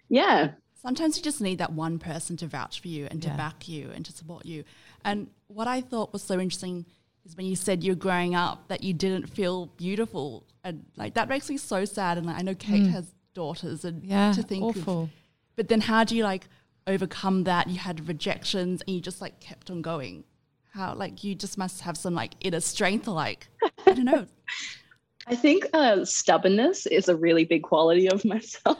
[0.08, 0.50] yeah,
[0.86, 3.90] Sometimes you just need that one person to vouch for you and to back you
[3.92, 4.62] and to support you.
[5.04, 6.86] And what I thought was so interesting
[7.26, 10.46] is when you said you're growing up that you didn't feel beautiful.
[10.64, 12.18] And like that makes me so sad.
[12.18, 12.90] And like, I know Kate mm.
[12.90, 15.04] has daughters and yeah, to think awful.
[15.04, 15.10] Of,
[15.56, 16.48] but then how do you like
[16.86, 17.68] overcome that?
[17.68, 20.24] You had rejections and you just like kept on going.
[20.72, 23.48] How like you just must have some like inner strength like
[23.86, 24.26] I don't know.
[25.28, 28.78] I think uh, stubbornness is a really big quality of myself.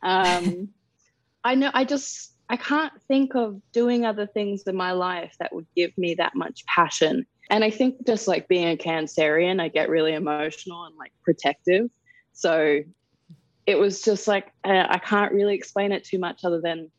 [0.00, 0.68] Um,
[1.42, 5.54] I know I just I can't think of doing other things in my life that
[5.54, 7.26] would give me that much passion.
[7.50, 11.90] And I think just like being a Cancerian, I get really emotional and like protective.
[12.32, 12.80] So
[13.66, 16.90] it was just like I can't really explain it too much other than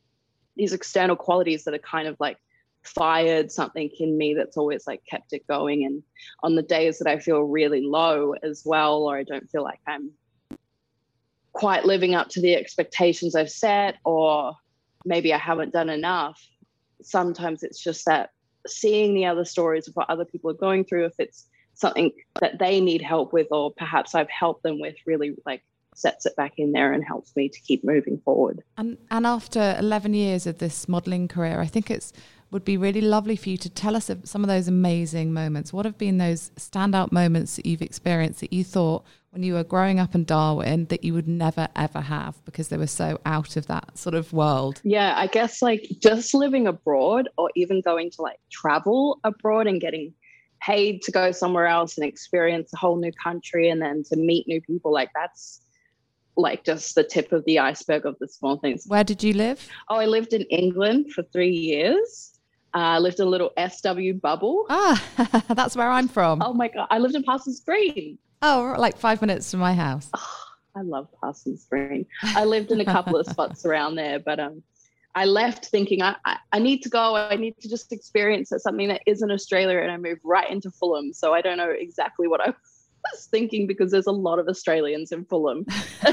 [0.55, 2.37] these external qualities that are kind of like
[2.83, 6.03] fired something in me that's always like kept it going and
[6.43, 9.79] on the days that I feel really low as well or I don't feel like
[9.87, 10.11] I'm
[11.53, 14.53] quite living up to the expectations I've set, or
[15.05, 16.41] maybe I haven't done enough.
[17.01, 18.31] Sometimes it's just that
[18.67, 22.59] seeing the other stories of what other people are going through, if it's something that
[22.59, 25.63] they need help with, or perhaps I've helped them with, really like
[25.95, 28.61] sets it back in there and helps me to keep moving forward.
[28.77, 32.13] And and after 11 years of this modeling career, I think it's
[32.51, 35.71] would be really lovely for you to tell us some of those amazing moments.
[35.71, 39.63] What have been those standout moments that you've experienced that you thought when you were
[39.63, 43.55] growing up in Darwin that you would never ever have because they were so out
[43.55, 44.81] of that sort of world?
[44.83, 49.79] Yeah, I guess like just living abroad or even going to like travel abroad and
[49.79, 50.13] getting
[50.61, 54.47] paid to go somewhere else and experience a whole new country and then to meet
[54.47, 55.61] new people like that's
[56.35, 58.85] like just the tip of the iceberg of the small things.
[58.87, 59.67] Where did you live?
[59.89, 62.39] Oh, I lived in England for three years.
[62.73, 64.65] I uh, lived in a little SW bubble.
[64.69, 65.03] Ah,
[65.49, 66.41] that's where I'm from.
[66.41, 66.87] Oh my God.
[66.89, 68.17] I lived in Parsons Green.
[68.41, 70.09] Oh, like five minutes from my house.
[70.13, 70.43] Oh,
[70.75, 72.05] I love Parsons Green.
[72.23, 74.63] I lived in a couple of spots around there, but um,
[75.15, 77.15] I left thinking I, I, I, need to go.
[77.15, 81.11] I need to just experience something that isn't Australia, and I moved right into Fulham.
[81.11, 82.47] So I don't know exactly what I
[83.11, 85.65] was thinking because there's a lot of Australians in Fulham.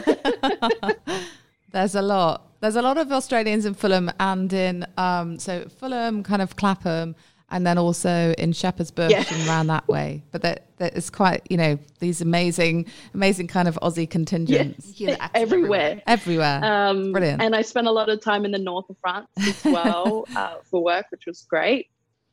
[1.72, 2.42] there's a lot.
[2.60, 7.14] There's a lot of Australians in Fulham and in um, so Fulham, kind of Clapham,
[7.50, 9.24] and then also in Shepherd's Bush yeah.
[9.30, 10.22] and around that way.
[10.32, 15.28] But that that is quite you know these amazing, amazing kind of Aussie contingents yeah.
[15.34, 16.60] everywhere, everywhere.
[16.62, 17.42] Um, Brilliant.
[17.42, 20.56] And I spent a lot of time in the north of France as well uh,
[20.64, 21.88] for work, which was great.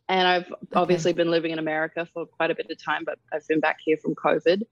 [0.09, 0.57] And I've okay.
[0.75, 3.77] obviously been living in America for quite a bit of time, but I've been back
[3.83, 4.63] here from COVID.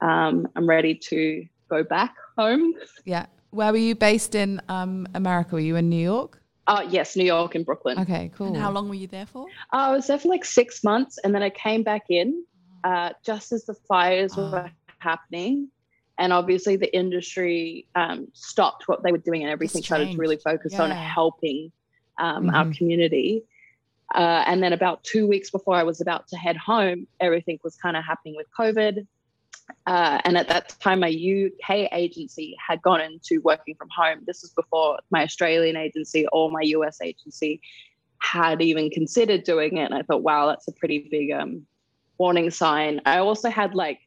[0.00, 2.74] Um, I'm ready to go back home.
[3.04, 3.26] Yeah.
[3.50, 5.54] Where were you based in um, America?
[5.54, 6.41] Were you in New York?
[6.66, 7.98] Uh, yes, New York and Brooklyn.
[7.98, 8.48] Okay, cool.
[8.48, 9.46] And how long were you there for?
[9.72, 12.44] Uh, I was there for like six months, and then I came back in
[12.84, 14.50] uh, just as the fires oh.
[14.50, 15.68] were happening.
[16.18, 20.36] And obviously, the industry um, stopped what they were doing, and everything started to really
[20.36, 20.82] focus yeah.
[20.82, 21.72] on helping
[22.18, 22.54] um, mm-hmm.
[22.54, 23.42] our community.
[24.14, 27.76] Uh, and then, about two weeks before I was about to head home, everything was
[27.76, 29.06] kind of happening with COVID.
[29.86, 34.20] Uh, and at that time, my UK agency had gone into working from home.
[34.26, 37.60] This was before my Australian agency or my US agency
[38.18, 39.84] had even considered doing it.
[39.84, 41.66] And I thought, wow, that's a pretty big um,
[42.18, 43.00] warning sign.
[43.04, 43.98] I also had like,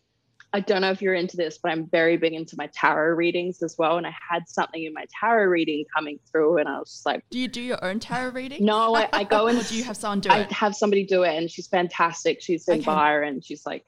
[0.54, 3.62] I don't know if you're into this, but I'm very big into my tarot readings
[3.62, 3.98] as well.
[3.98, 7.26] And I had something in my tarot reading coming through, and I was just like,
[7.30, 8.64] Do you do your own tarot reading?
[8.64, 10.48] No, I, I go and do you have someone do I it?
[10.50, 12.42] I have somebody do it, and she's fantastic.
[12.42, 12.86] She's in okay.
[12.86, 13.42] Byron.
[13.42, 13.84] She's like,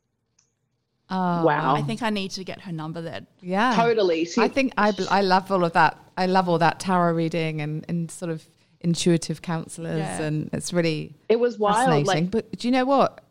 [1.09, 1.75] Oh, wow.
[1.75, 3.27] I think I need to get her number then.
[3.41, 3.73] Yeah.
[3.75, 4.25] Totally.
[4.25, 5.97] She, I think I, I love all of that.
[6.17, 8.45] I love all that tarot reading and, and sort of
[8.81, 9.99] intuitive counselors.
[9.99, 10.21] Yeah.
[10.21, 12.07] And it's really it was wild.
[12.07, 13.23] Like, but do you know what?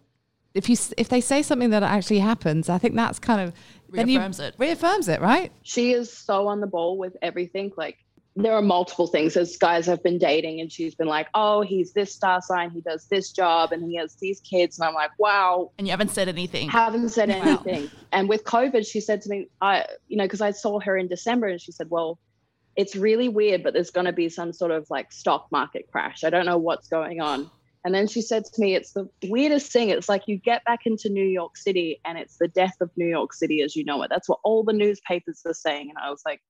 [0.55, 3.53] If you if they say something that actually happens, I think that's kind of
[3.91, 4.55] reaffirms it.
[4.57, 5.53] Reaffirms it, right?
[5.63, 7.73] She is so on the ball with everything.
[7.77, 7.99] Like
[8.37, 9.37] there are multiple things.
[9.37, 12.71] As guys have been dating, and she's been like, "Oh, he's this star sign.
[12.71, 15.91] He does this job, and he has these kids." And I'm like, "Wow." And you
[15.91, 16.69] haven't said anything.
[16.69, 17.91] Haven't said anything.
[18.13, 21.09] and with COVID, she said to me, "I, you know, because I saw her in
[21.09, 22.19] December, and she said, well."
[22.79, 26.25] It's really weird, but there's going to be some sort of like stock market crash.
[26.25, 27.51] I don't know what's going on.
[27.87, 29.89] And then she said to me, It's the weirdest thing.
[29.89, 33.07] It's like you get back into New York City and it's the death of New
[33.07, 34.11] York City as you know it.
[34.11, 35.89] That's what all the newspapers are saying.
[35.89, 36.43] And I was like,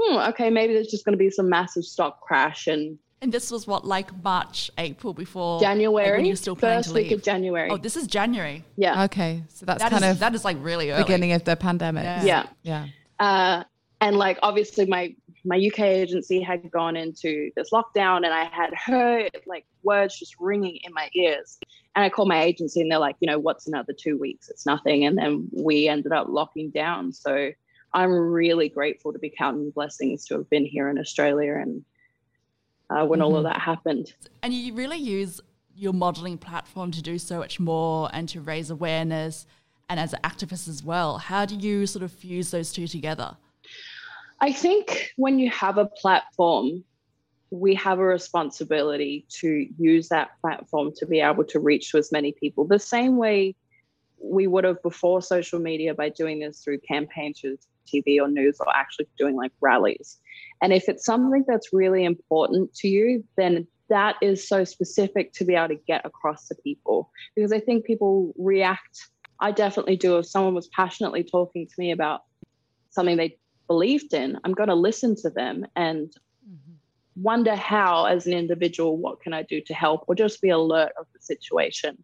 [0.00, 2.98] hmm, okay, maybe there's just going to be some massive stock crash and.
[3.22, 6.16] And this was what, like March, April before January.
[6.16, 7.68] Like you're still planning first to week of January.
[7.70, 8.64] Oh, this is January.
[8.76, 11.02] yeah, Okay, so that's That kind is of that is like really early.
[11.02, 12.04] beginning of the pandemic.
[12.04, 12.24] Yeah.
[12.24, 12.46] yeah.
[12.62, 12.86] Yeah.
[13.18, 13.64] Uh,
[14.00, 18.72] and like obviously my my UK agency had gone into this lockdown, and I had
[18.74, 21.58] heard like words just ringing in my ears.
[21.96, 24.48] And I called my agency, and they're like, you know, what's another two weeks?
[24.48, 25.04] It's nothing.
[25.04, 27.12] And then we ended up locking down.
[27.12, 27.50] So
[27.92, 31.84] I'm really grateful to be counting blessings to have been here in Australia and
[32.90, 34.12] uh, when all of that happened.
[34.42, 35.40] And you really use
[35.74, 39.46] your modeling platform to do so much more and to raise awareness
[39.88, 41.18] and as an activist as well.
[41.18, 43.36] How do you sort of fuse those two together?
[44.40, 46.84] I think when you have a platform,
[47.50, 52.12] we have a responsibility to use that platform to be able to reach to as
[52.12, 52.64] many people.
[52.66, 53.56] The same way
[54.22, 57.58] we would have before social media by doing this through campaigns through
[57.92, 60.18] TV or news or actually doing like rallies.
[60.62, 65.44] And if it's something that's really important to you, then that is so specific to
[65.44, 67.10] be able to get across to people.
[67.34, 69.08] Because I think people react.
[69.40, 70.18] I definitely do.
[70.18, 72.22] If someone was passionately talking to me about
[72.90, 77.22] something they believed in, I'm going to listen to them and mm-hmm.
[77.22, 80.92] wonder how, as an individual, what can I do to help or just be alert
[80.98, 82.02] of the situation.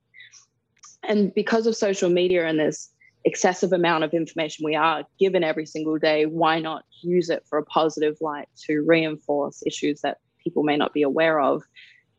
[1.03, 2.90] And because of social media and this
[3.26, 7.58] excessive amount of information we are given every single day, why not use it for
[7.58, 11.64] a positive light to reinforce issues that people may not be aware of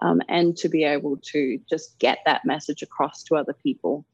[0.02, 4.06] um, and to be able to just get that message across to other people?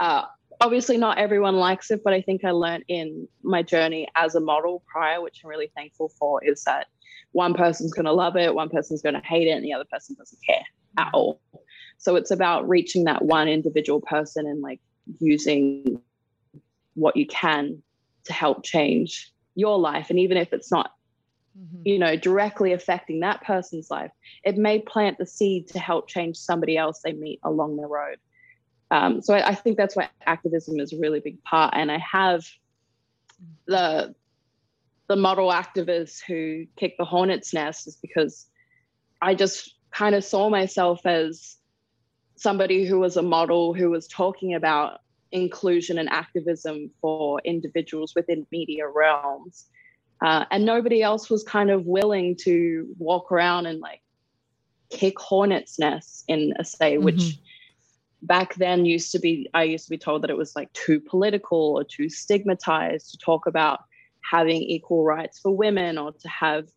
[0.00, 0.22] Uh,
[0.62, 4.40] obviously not everyone likes it, but I think I learned in my journey as a
[4.40, 6.86] model prior, which I'm really thankful for, is that
[7.32, 9.84] one person's going to love it, one person's going to hate it, and the other
[9.84, 10.64] person doesn't care
[10.96, 11.42] at all.
[11.98, 14.80] So it's about reaching that one individual person and like
[15.20, 16.00] using
[16.98, 17.82] what you can
[18.24, 20.10] to help change your life.
[20.10, 20.92] And even if it's not,
[21.84, 24.10] you know, directly affecting that person's life,
[24.44, 28.18] it may plant the seed to help change somebody else they meet along the road.
[28.90, 31.74] Um, so I, I think that's why activism is a really big part.
[31.76, 32.44] And I have
[33.66, 34.14] the
[35.08, 38.46] the model activists who kick the hornet's nest is because
[39.22, 41.56] I just kind of saw myself as
[42.36, 45.00] somebody who was a model who was talking about
[45.32, 49.66] inclusion and activism for individuals within media realms.
[50.20, 54.02] Uh, and nobody else was kind of willing to walk around and like
[54.90, 57.38] kick hornets' nests in a say, which
[58.22, 61.00] back then used to be I used to be told that it was like too
[61.00, 63.80] political or too stigmatized to talk about
[64.28, 66.68] having equal rights for women or to have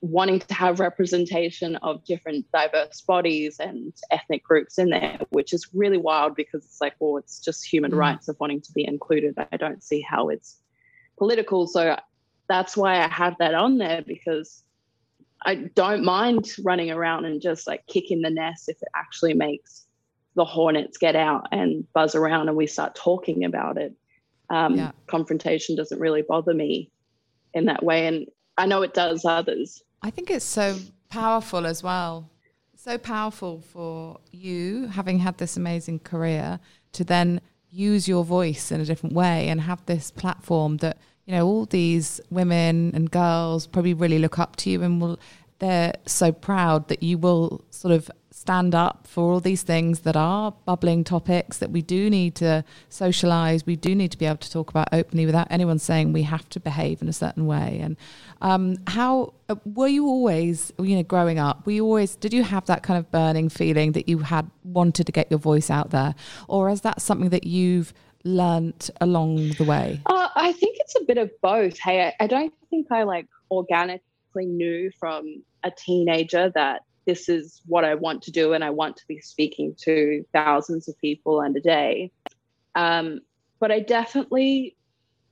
[0.00, 5.68] wanting to have representation of different diverse bodies and ethnic groups in there, which is
[5.74, 9.34] really wild because it's like, well, it's just human rights of wanting to be included.
[9.50, 10.56] I don't see how it's
[11.16, 11.66] political.
[11.66, 11.96] So
[12.48, 14.62] that's why I have that on there because
[15.44, 19.86] I don't mind running around and just like kicking the nest if it actually makes
[20.34, 23.94] the hornets get out and buzz around and we start talking about it.
[24.50, 24.92] Um, Yeah.
[25.08, 26.90] Confrontation doesn't really bother me
[27.52, 28.06] in that way.
[28.06, 29.82] And I know it does others.
[30.02, 32.30] I think it's so powerful as well.
[32.76, 36.60] So powerful for you, having had this amazing career,
[36.92, 41.34] to then use your voice in a different way and have this platform that, you
[41.34, 45.18] know, all these women and girls probably really look up to you and will,
[45.58, 48.10] they're so proud that you will sort of
[48.48, 52.64] stand up for all these things that are bubbling topics that we do need to
[52.88, 53.66] socialize.
[53.66, 56.48] We do need to be able to talk about openly without anyone saying we have
[56.48, 57.78] to behave in a certain way.
[57.82, 57.98] And
[58.40, 61.66] um, how uh, were you always, you know, growing up?
[61.66, 65.04] Were you always, did you have that kind of burning feeling that you had wanted
[65.04, 66.14] to get your voice out there?
[66.48, 67.92] Or is that something that you've
[68.24, 70.00] learnt along the way?
[70.06, 71.78] Uh, I think it's a bit of both.
[71.78, 77.62] Hey, I, I don't think I like organically knew from a teenager that this is
[77.64, 81.40] what I want to do and I want to be speaking to thousands of people
[81.40, 82.12] in a day.
[82.74, 83.20] Um,
[83.60, 84.76] but I definitely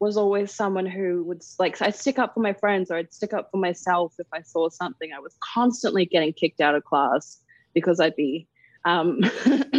[0.01, 3.35] was always someone who would like I'd stick up for my friends or I'd stick
[3.35, 5.11] up for myself if I saw something.
[5.13, 7.43] I was constantly getting kicked out of class
[7.75, 8.49] because I'd be
[8.87, 9.21] um,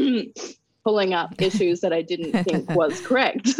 [0.83, 3.59] pulling up issues that I didn't think was correct.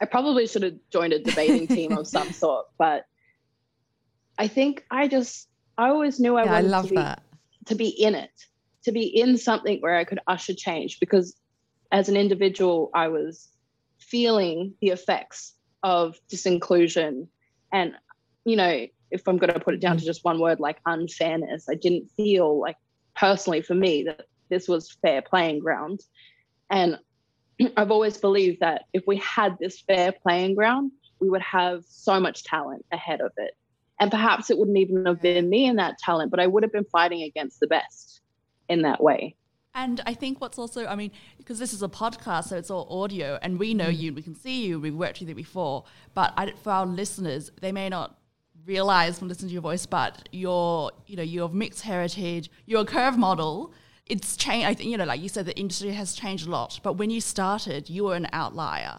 [0.00, 3.04] I probably should have joined a debating team of some sort, but
[4.38, 5.46] I think I just
[5.78, 7.22] I always knew I Yeah, I wanted love to be that.
[7.66, 8.30] to be in it,
[8.84, 11.36] to be in something where I could usher change because
[11.90, 13.48] as an individual, I was
[13.98, 17.28] feeling the effects of disinclusion
[17.72, 17.94] and,
[18.44, 21.68] you know, if I'm going to put it down to just one word, like unfairness,
[21.68, 22.76] I didn't feel like
[23.14, 26.00] personally for me that this was fair playing ground.
[26.70, 26.98] And
[27.76, 32.18] I've always believed that if we had this fair playing ground, we would have so
[32.18, 33.52] much talent ahead of it.
[34.02, 36.72] And perhaps it wouldn't even have been me in that talent, but I would have
[36.72, 38.20] been fighting against the best
[38.68, 39.36] in that way.
[39.76, 42.88] And I think what's also, I mean, because this is a podcast, so it's all
[42.90, 43.96] audio, and we know mm.
[43.96, 45.84] you, we can see you, we've worked with you before.
[46.14, 48.18] But I, for our listeners, they may not
[48.66, 52.80] realize from listening to your voice, but you're, you know, you're of mixed heritage, you're
[52.80, 53.72] a curve model.
[54.06, 54.66] It's changed.
[54.66, 56.80] I think, you know, like you said, the industry has changed a lot.
[56.82, 58.98] But when you started, you were an outlier,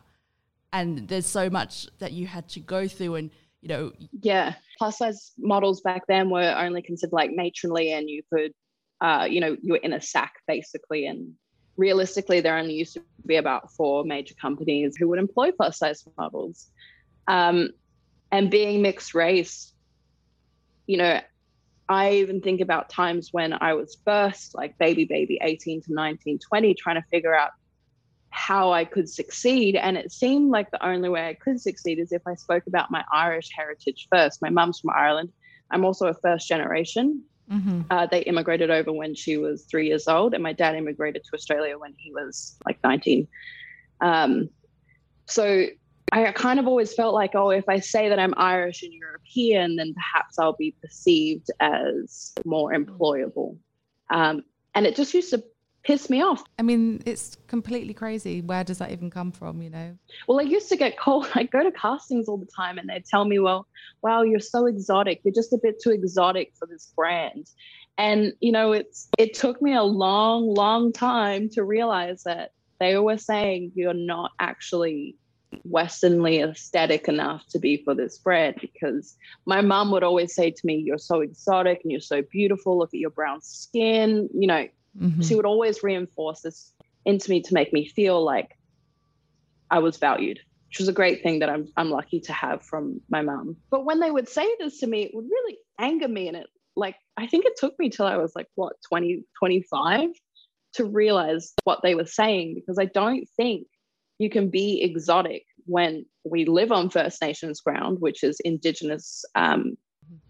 [0.72, 3.32] and there's so much that you had to go through, and
[3.64, 4.56] you know, Yeah.
[4.78, 8.52] Plus size models back then were only considered like matronly and you could,
[9.00, 11.06] uh, you know, you were in a sack basically.
[11.06, 11.34] And
[11.78, 16.04] realistically, there only used to be about four major companies who would employ plus size
[16.18, 16.70] models.
[17.28, 17.70] Um,
[18.34, 19.72] and being mixed race,
[20.86, 21.22] you know,
[21.88, 26.40] I even think about times when I was first, like baby, baby, 18 to 19,
[26.40, 27.52] 20, trying to figure out
[28.34, 29.76] how I could succeed.
[29.76, 32.90] And it seemed like the only way I could succeed is if I spoke about
[32.90, 34.42] my Irish heritage first.
[34.42, 35.32] My mum's from Ireland.
[35.70, 37.24] I'm also a first generation.
[37.52, 37.82] Mm-hmm.
[37.92, 41.36] Uh, they immigrated over when she was three years old, and my dad immigrated to
[41.36, 43.28] Australia when he was like 19.
[44.02, 44.50] Um,
[45.28, 45.68] so
[46.12, 49.76] I kind of always felt like, oh, if I say that I'm Irish and European,
[49.76, 53.58] then perhaps I'll be perceived as more employable.
[54.10, 55.44] Um, and it just used to
[55.84, 56.44] piss me off.
[56.58, 58.42] I mean, it's completely crazy.
[58.42, 59.62] Where does that even come from?
[59.62, 59.98] You know?
[60.28, 61.28] Well, I used to get called.
[61.36, 63.68] I go to castings all the time, and they'd tell me, "Well,
[64.02, 65.22] wow, you're so exotic.
[65.24, 67.50] You're just a bit too exotic for this brand."
[67.98, 72.98] And you know, it's it took me a long, long time to realize that they
[72.98, 75.16] were saying you're not actually
[75.64, 79.16] westernly aesthetic enough to be for this brand because
[79.46, 82.90] my mom would always say to me you're so exotic and you're so beautiful look
[82.92, 84.68] at your brown skin you know
[84.98, 85.28] Mhm.
[85.28, 86.74] she would always reinforce this
[87.06, 88.58] into me to make me feel like
[89.70, 93.02] I was valued, which was a great thing that I'm I'm lucky to have from
[93.10, 93.58] my mum.
[93.72, 96.48] But when they would say this to me, it would really anger me and it
[96.76, 100.10] like I think it took me till I was like what 20 25
[100.74, 103.68] to realize what they were saying because I don't think
[104.20, 109.78] you can be exotic when we live on First Nations ground, which is Indigenous um,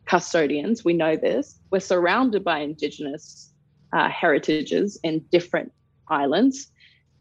[0.05, 0.83] custodians.
[0.83, 1.59] We know this.
[1.71, 3.52] We're surrounded by Indigenous
[3.93, 5.71] uh, heritages in different
[6.09, 6.67] islands.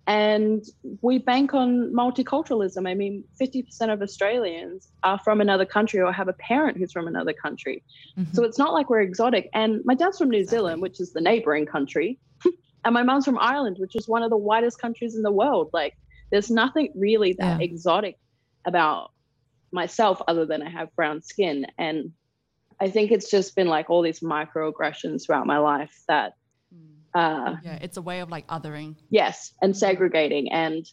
[0.09, 0.65] And
[1.01, 2.89] we bank on multiculturalism.
[2.89, 7.07] I mean, 50% of Australians are from another country or have a parent who's from
[7.07, 7.85] another country.
[8.19, 8.35] Mhm.
[8.35, 9.49] So it's not like we're exotic.
[9.55, 12.19] And my dad's from New Zealand, which is the neighboring country.
[12.85, 15.71] and my mom's from Ireland, which is one of the whitest countries in the world.
[15.73, 15.95] Like,
[16.33, 17.65] there's nothing really that Yeah.
[17.65, 18.17] exotic
[18.65, 19.11] about
[19.71, 21.67] myself other than I have brown skin.
[21.79, 22.13] And
[22.81, 26.33] I think it's just been like all these microaggressions throughout my life that,
[27.15, 28.97] uh, yeah, it's a way of like othering.
[29.11, 30.51] yes, and segregating.
[30.51, 30.87] And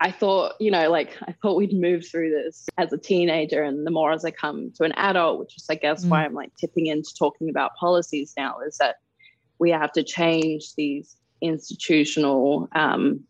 [0.00, 3.62] I thought, you know, like I thought we'd move through this as a teenager.
[3.62, 6.34] And the more as I come to an adult, which is, I guess, why I'm
[6.34, 8.96] like tipping into talking about policies now, is that
[9.58, 13.24] we have to change these institutional um,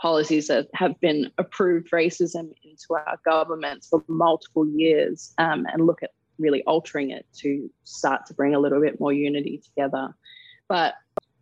[0.00, 6.02] policies that have been approved racism into our governments for multiple years um, and look
[6.02, 10.14] at really altering it to start to bring a little bit more unity together.
[10.68, 10.94] But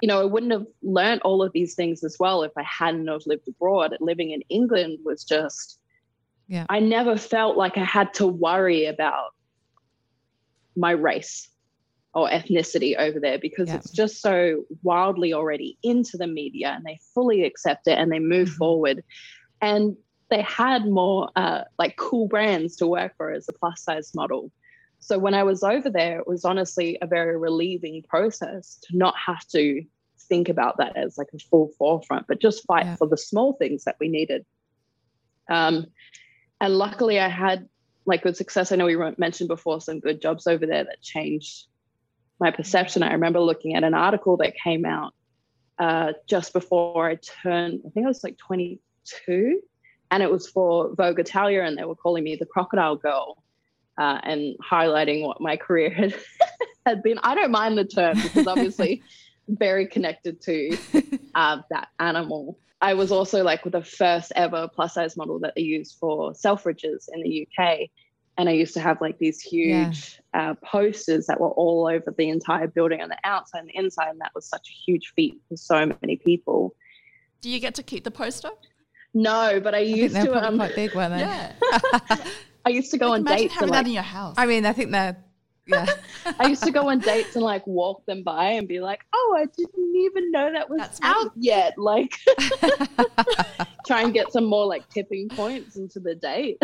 [0.02, 3.06] you know, I wouldn't have learned all of these things as well if I hadn't
[3.06, 3.96] have lived abroad.
[4.00, 5.78] Living in England was just,
[6.48, 6.66] Yeah.
[6.68, 9.30] I never felt like I had to worry about
[10.76, 11.48] my race
[12.14, 13.76] or ethnicity over there because Yeah.
[13.76, 18.18] it's just so wildly already into the media and they fully accept it and they
[18.18, 18.56] move Mhm.
[18.56, 19.04] forward.
[19.60, 19.96] And
[20.30, 24.50] they had more uh, like cool brands to work for as a plus size model.
[25.02, 29.14] So when I was over there, it was honestly a very relieving process to not
[29.18, 29.84] have to
[30.28, 32.96] think about that as like a full forefront, but just fight Yeah.
[32.96, 34.46] for the small things that we needed.
[35.50, 35.86] Um,
[36.60, 37.68] and luckily, I had
[38.06, 38.70] like good success.
[38.70, 41.66] I know we mentioned before some good jobs over there that changed
[42.38, 43.02] my perception.
[43.02, 45.14] I remember looking at an article that came out
[45.80, 49.60] uh, just before I turned, I think I was like 22,
[50.12, 53.41] and it was for Vogue Italia, and they were calling me the crocodile girl
[53.98, 56.14] uh, and highlighting what my career had,
[56.86, 57.18] had been.
[57.22, 59.02] I don't mind the term because obviously
[59.48, 60.76] very connected to
[61.34, 62.58] uh, that animal.
[62.80, 67.08] I was also like the first ever plus size model that they used for Selfridges
[67.12, 67.88] in the UK.
[68.36, 70.50] and I used to have like these huge yeah.
[70.50, 74.08] uh, posters that were all over the entire building on the outside and the inside,
[74.08, 76.74] and that was such a huge feat for so many people.
[77.40, 78.50] Do you get to keep the poster?
[79.14, 80.34] No, but I, I used to.
[80.34, 81.20] Um, quite big, weren't they?
[82.16, 82.24] Yeah.
[82.64, 83.54] I used to go on dates.
[83.54, 84.34] Having and, like, that in your house.
[84.38, 85.16] I mean, I think they're.
[85.66, 85.86] Yeah.
[86.40, 89.36] I used to go on dates and like walk them by and be like, "Oh,
[89.38, 91.46] I didn't even know that was That's out me.
[91.46, 92.16] yet." Like,
[93.86, 96.60] try and get some more like tipping points into the date.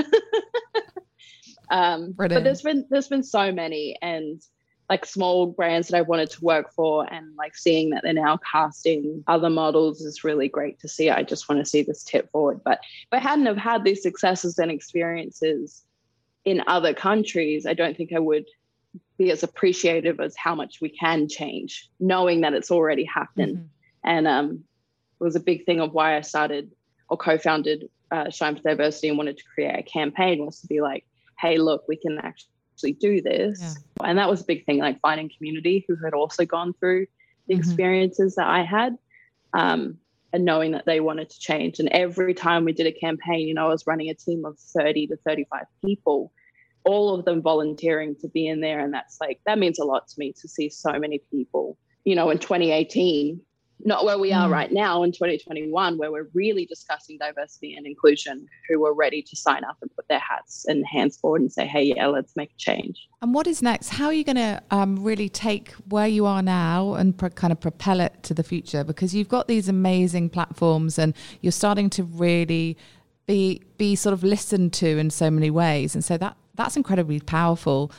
[1.70, 4.42] um, but there's been there's been so many and
[4.88, 8.38] like small brands that I wanted to work for and like seeing that they're now
[8.50, 11.10] casting other models is really great to see.
[11.10, 12.60] I just want to see this tip forward.
[12.64, 15.84] But if I hadn't have had these successes and experiences
[16.48, 18.46] in other countries, I don't think I would
[19.18, 23.56] be as appreciative as how much we can change, knowing that it's already happened.
[23.56, 24.08] Mm-hmm.
[24.08, 24.64] And um,
[25.20, 26.70] it was a big thing of why I started
[27.10, 30.80] or co-founded uh, Shine for Diversity and wanted to create a campaign was to be
[30.80, 31.04] like,
[31.38, 33.60] hey, look, we can actually do this.
[33.60, 34.08] Yeah.
[34.08, 37.06] And that was a big thing, like finding community who had also gone through
[37.46, 37.60] the mm-hmm.
[37.60, 38.96] experiences that I had.
[39.52, 39.98] Um,
[40.32, 41.80] and knowing that they wanted to change.
[41.80, 44.58] And every time we did a campaign, you know, I was running a team of
[44.58, 46.32] 30 to 35 people,
[46.88, 48.80] all of them volunteering to be in there.
[48.80, 51.76] And that's like, that means a lot to me to see so many people.
[52.04, 53.42] You know, in 2018,
[53.84, 54.52] not where we are mm.
[54.52, 59.36] right now in 2021 where we're really discussing diversity and inclusion who are ready to
[59.36, 62.50] sign up and put their hats and hands forward and say hey yeah let's make
[62.50, 66.08] a change and what is next how are you going to um, really take where
[66.08, 69.46] you are now and pro- kind of propel it to the future because you've got
[69.46, 72.76] these amazing platforms and you're starting to really
[73.28, 77.20] be be sort of listened to in so many ways and so that that's incredibly
[77.20, 77.92] powerful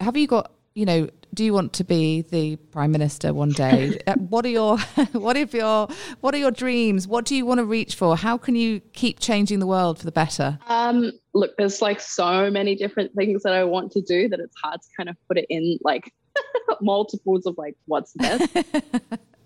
[0.00, 3.98] have you got you know, do you want to be the prime minister one day?
[4.06, 4.78] Uh, what are your
[5.12, 5.88] what if your
[6.20, 7.08] what are your dreams?
[7.08, 8.16] What do you want to reach for?
[8.16, 10.58] How can you keep changing the world for the better?
[10.68, 14.54] Um, look, there's like so many different things that I want to do that it's
[14.62, 16.12] hard to kind of put it in like
[16.80, 18.54] multiples of like what's best.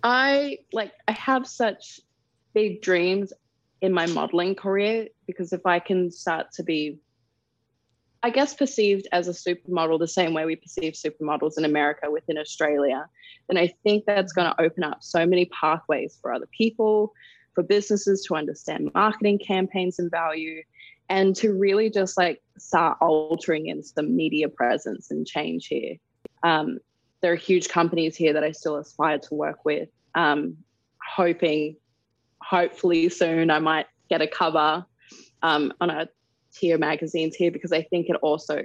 [0.03, 2.01] I like I have such
[2.53, 3.33] big dreams
[3.81, 6.99] in my modeling career because if I can start to be
[8.23, 12.37] I guess, perceived as a supermodel the same way we perceive supermodels in America within
[12.37, 13.07] Australia,
[13.49, 17.15] then I think that's going to open up so many pathways for other people,
[17.55, 20.63] for businesses to understand marketing campaigns and value,
[21.09, 25.97] and to really just like start altering in some media presence and change here.
[26.43, 26.79] Um,
[27.23, 30.59] there are huge companies here that I still aspire to work with, um,
[31.03, 31.77] hoping,
[32.43, 34.85] hopefully soon, I might get a cover
[35.43, 36.07] um, on our
[36.53, 38.63] tier magazines here because I think it also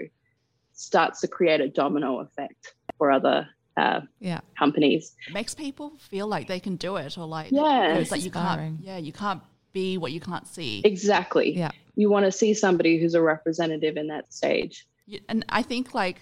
[0.74, 3.48] starts to create a domino effect for other
[3.78, 4.40] uh, yeah.
[4.58, 5.16] companies.
[5.28, 8.12] It makes people feel like they can do it or like yeah, you know, it's
[8.12, 9.42] like you can't yeah you can't
[9.74, 10.82] be what you can't see.
[10.84, 11.56] Exactly.
[11.56, 11.72] Yeah.
[11.96, 14.88] You want to see somebody who's a representative in that stage.
[15.30, 16.22] And I think like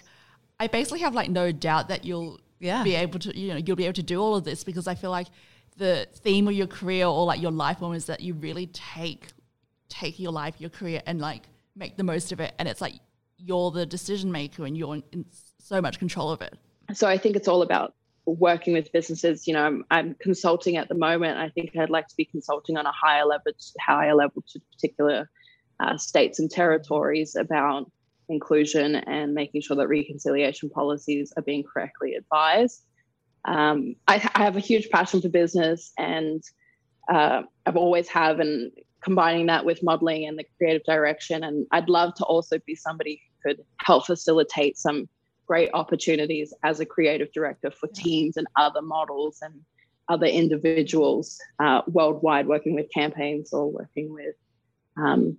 [0.60, 2.82] I basically have like no doubt that you'll yeah.
[2.82, 4.94] be able to you know you'll be able to do all of this because I
[4.94, 5.28] feel like
[5.76, 9.28] the theme of your career or like your life form is that you really take
[9.88, 11.42] take your life, your career, and like
[11.76, 12.54] make the most of it.
[12.58, 12.94] And it's like
[13.36, 15.24] you're the decision maker and you're in
[15.58, 16.56] so much control of it.
[16.92, 17.94] So I think it's all about
[18.26, 19.46] working with businesses.
[19.46, 21.38] You know, I'm, I'm consulting at the moment.
[21.38, 25.30] I think I'd like to be consulting on a higher level, higher level to particular
[25.80, 27.90] uh, states and territories about
[28.28, 32.82] inclusion and making sure that reconciliation policies are being correctly advised.
[33.44, 36.42] Um, I, I, have a huge passion for business and
[37.12, 38.72] uh, I've always have, and
[39.04, 41.44] combining that with modeling and the creative direction.
[41.44, 45.08] And I'd love to also be somebody who could help facilitate some
[45.46, 49.52] great opportunities as a creative director for teams and other models and
[50.08, 54.34] other individuals uh, worldwide working with campaigns or working with
[54.96, 55.36] um,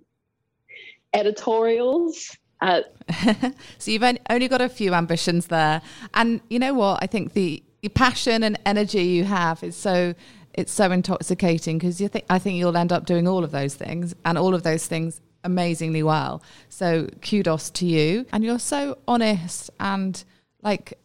[1.12, 2.36] editorials.
[2.60, 2.82] Uh,
[3.78, 5.82] so you've only got a few ambitions there.
[6.14, 7.00] And you know what?
[7.02, 7.62] I think the
[7.94, 10.14] passion and energy you have is so
[10.56, 13.74] it's so intoxicating because you think I think you'll end up doing all of those
[13.74, 16.42] things and all of those things amazingly well.
[16.68, 18.26] So kudos to you.
[18.32, 20.22] And you're so honest and
[20.62, 20.98] like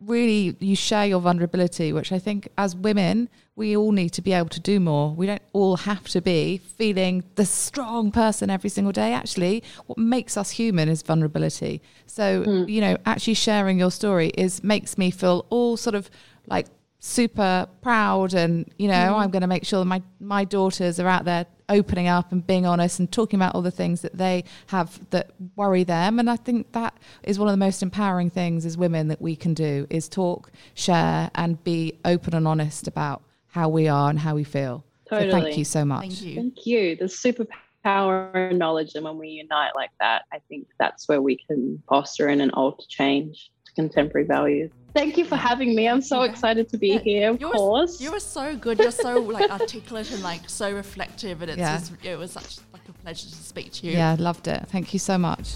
[0.00, 4.32] really you share your vulnerability, which I think as women, we all need to be
[4.32, 5.12] able to do more.
[5.12, 9.12] We don't all have to be feeling the strong person every single day.
[9.12, 11.82] Actually, what makes us human is vulnerability.
[12.06, 12.68] So, mm.
[12.68, 16.08] you know, actually sharing your story is makes me feel all sort of
[16.46, 16.66] like
[17.00, 19.18] super proud and you know mm.
[19.18, 22.46] i'm going to make sure that my my daughters are out there opening up and
[22.46, 26.28] being honest and talking about all the things that they have that worry them and
[26.28, 29.54] i think that is one of the most empowering things as women that we can
[29.54, 34.34] do is talk share and be open and honest about how we are and how
[34.34, 37.46] we feel totally so thank you so much thank you thank you that's super
[37.84, 38.92] power and knowledge.
[38.94, 42.52] And when we unite like that, I think that's where we can foster in and
[42.52, 44.70] alter change to contemporary values.
[44.94, 45.86] Thank you for having me.
[45.88, 46.98] I'm so excited to be Yeah.
[47.00, 48.00] here, of You course.
[48.00, 48.78] you were so good.
[48.78, 51.78] You're so like articulate and like so reflective, and it's Yeah.
[51.78, 53.92] just, it was such like a pleasure to speak to you.
[53.92, 54.66] Yeah, loved it.
[54.70, 55.54] Thank you so much.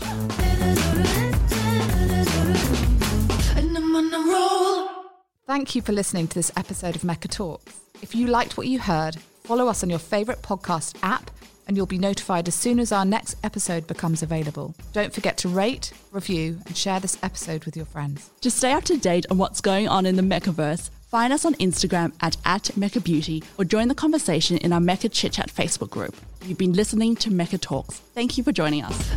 [5.47, 7.81] Thank you for listening to this episode of Mecca Talks.
[8.03, 11.31] If you liked what you heard, follow us on your favourite podcast app
[11.67, 14.75] and you'll be notified as soon as our next episode becomes available.
[14.93, 18.31] Don't forget to rate, review, and share this episode with your friends.
[18.41, 21.55] To stay up to date on what's going on in the Meccaverse, find us on
[21.55, 25.91] Instagram at, at Mecca Beauty or join the conversation in our Mecca Chit Chat Facebook
[25.91, 26.17] group.
[26.45, 27.99] You've been listening to Mecca Talks.
[28.15, 29.11] Thank you for joining us.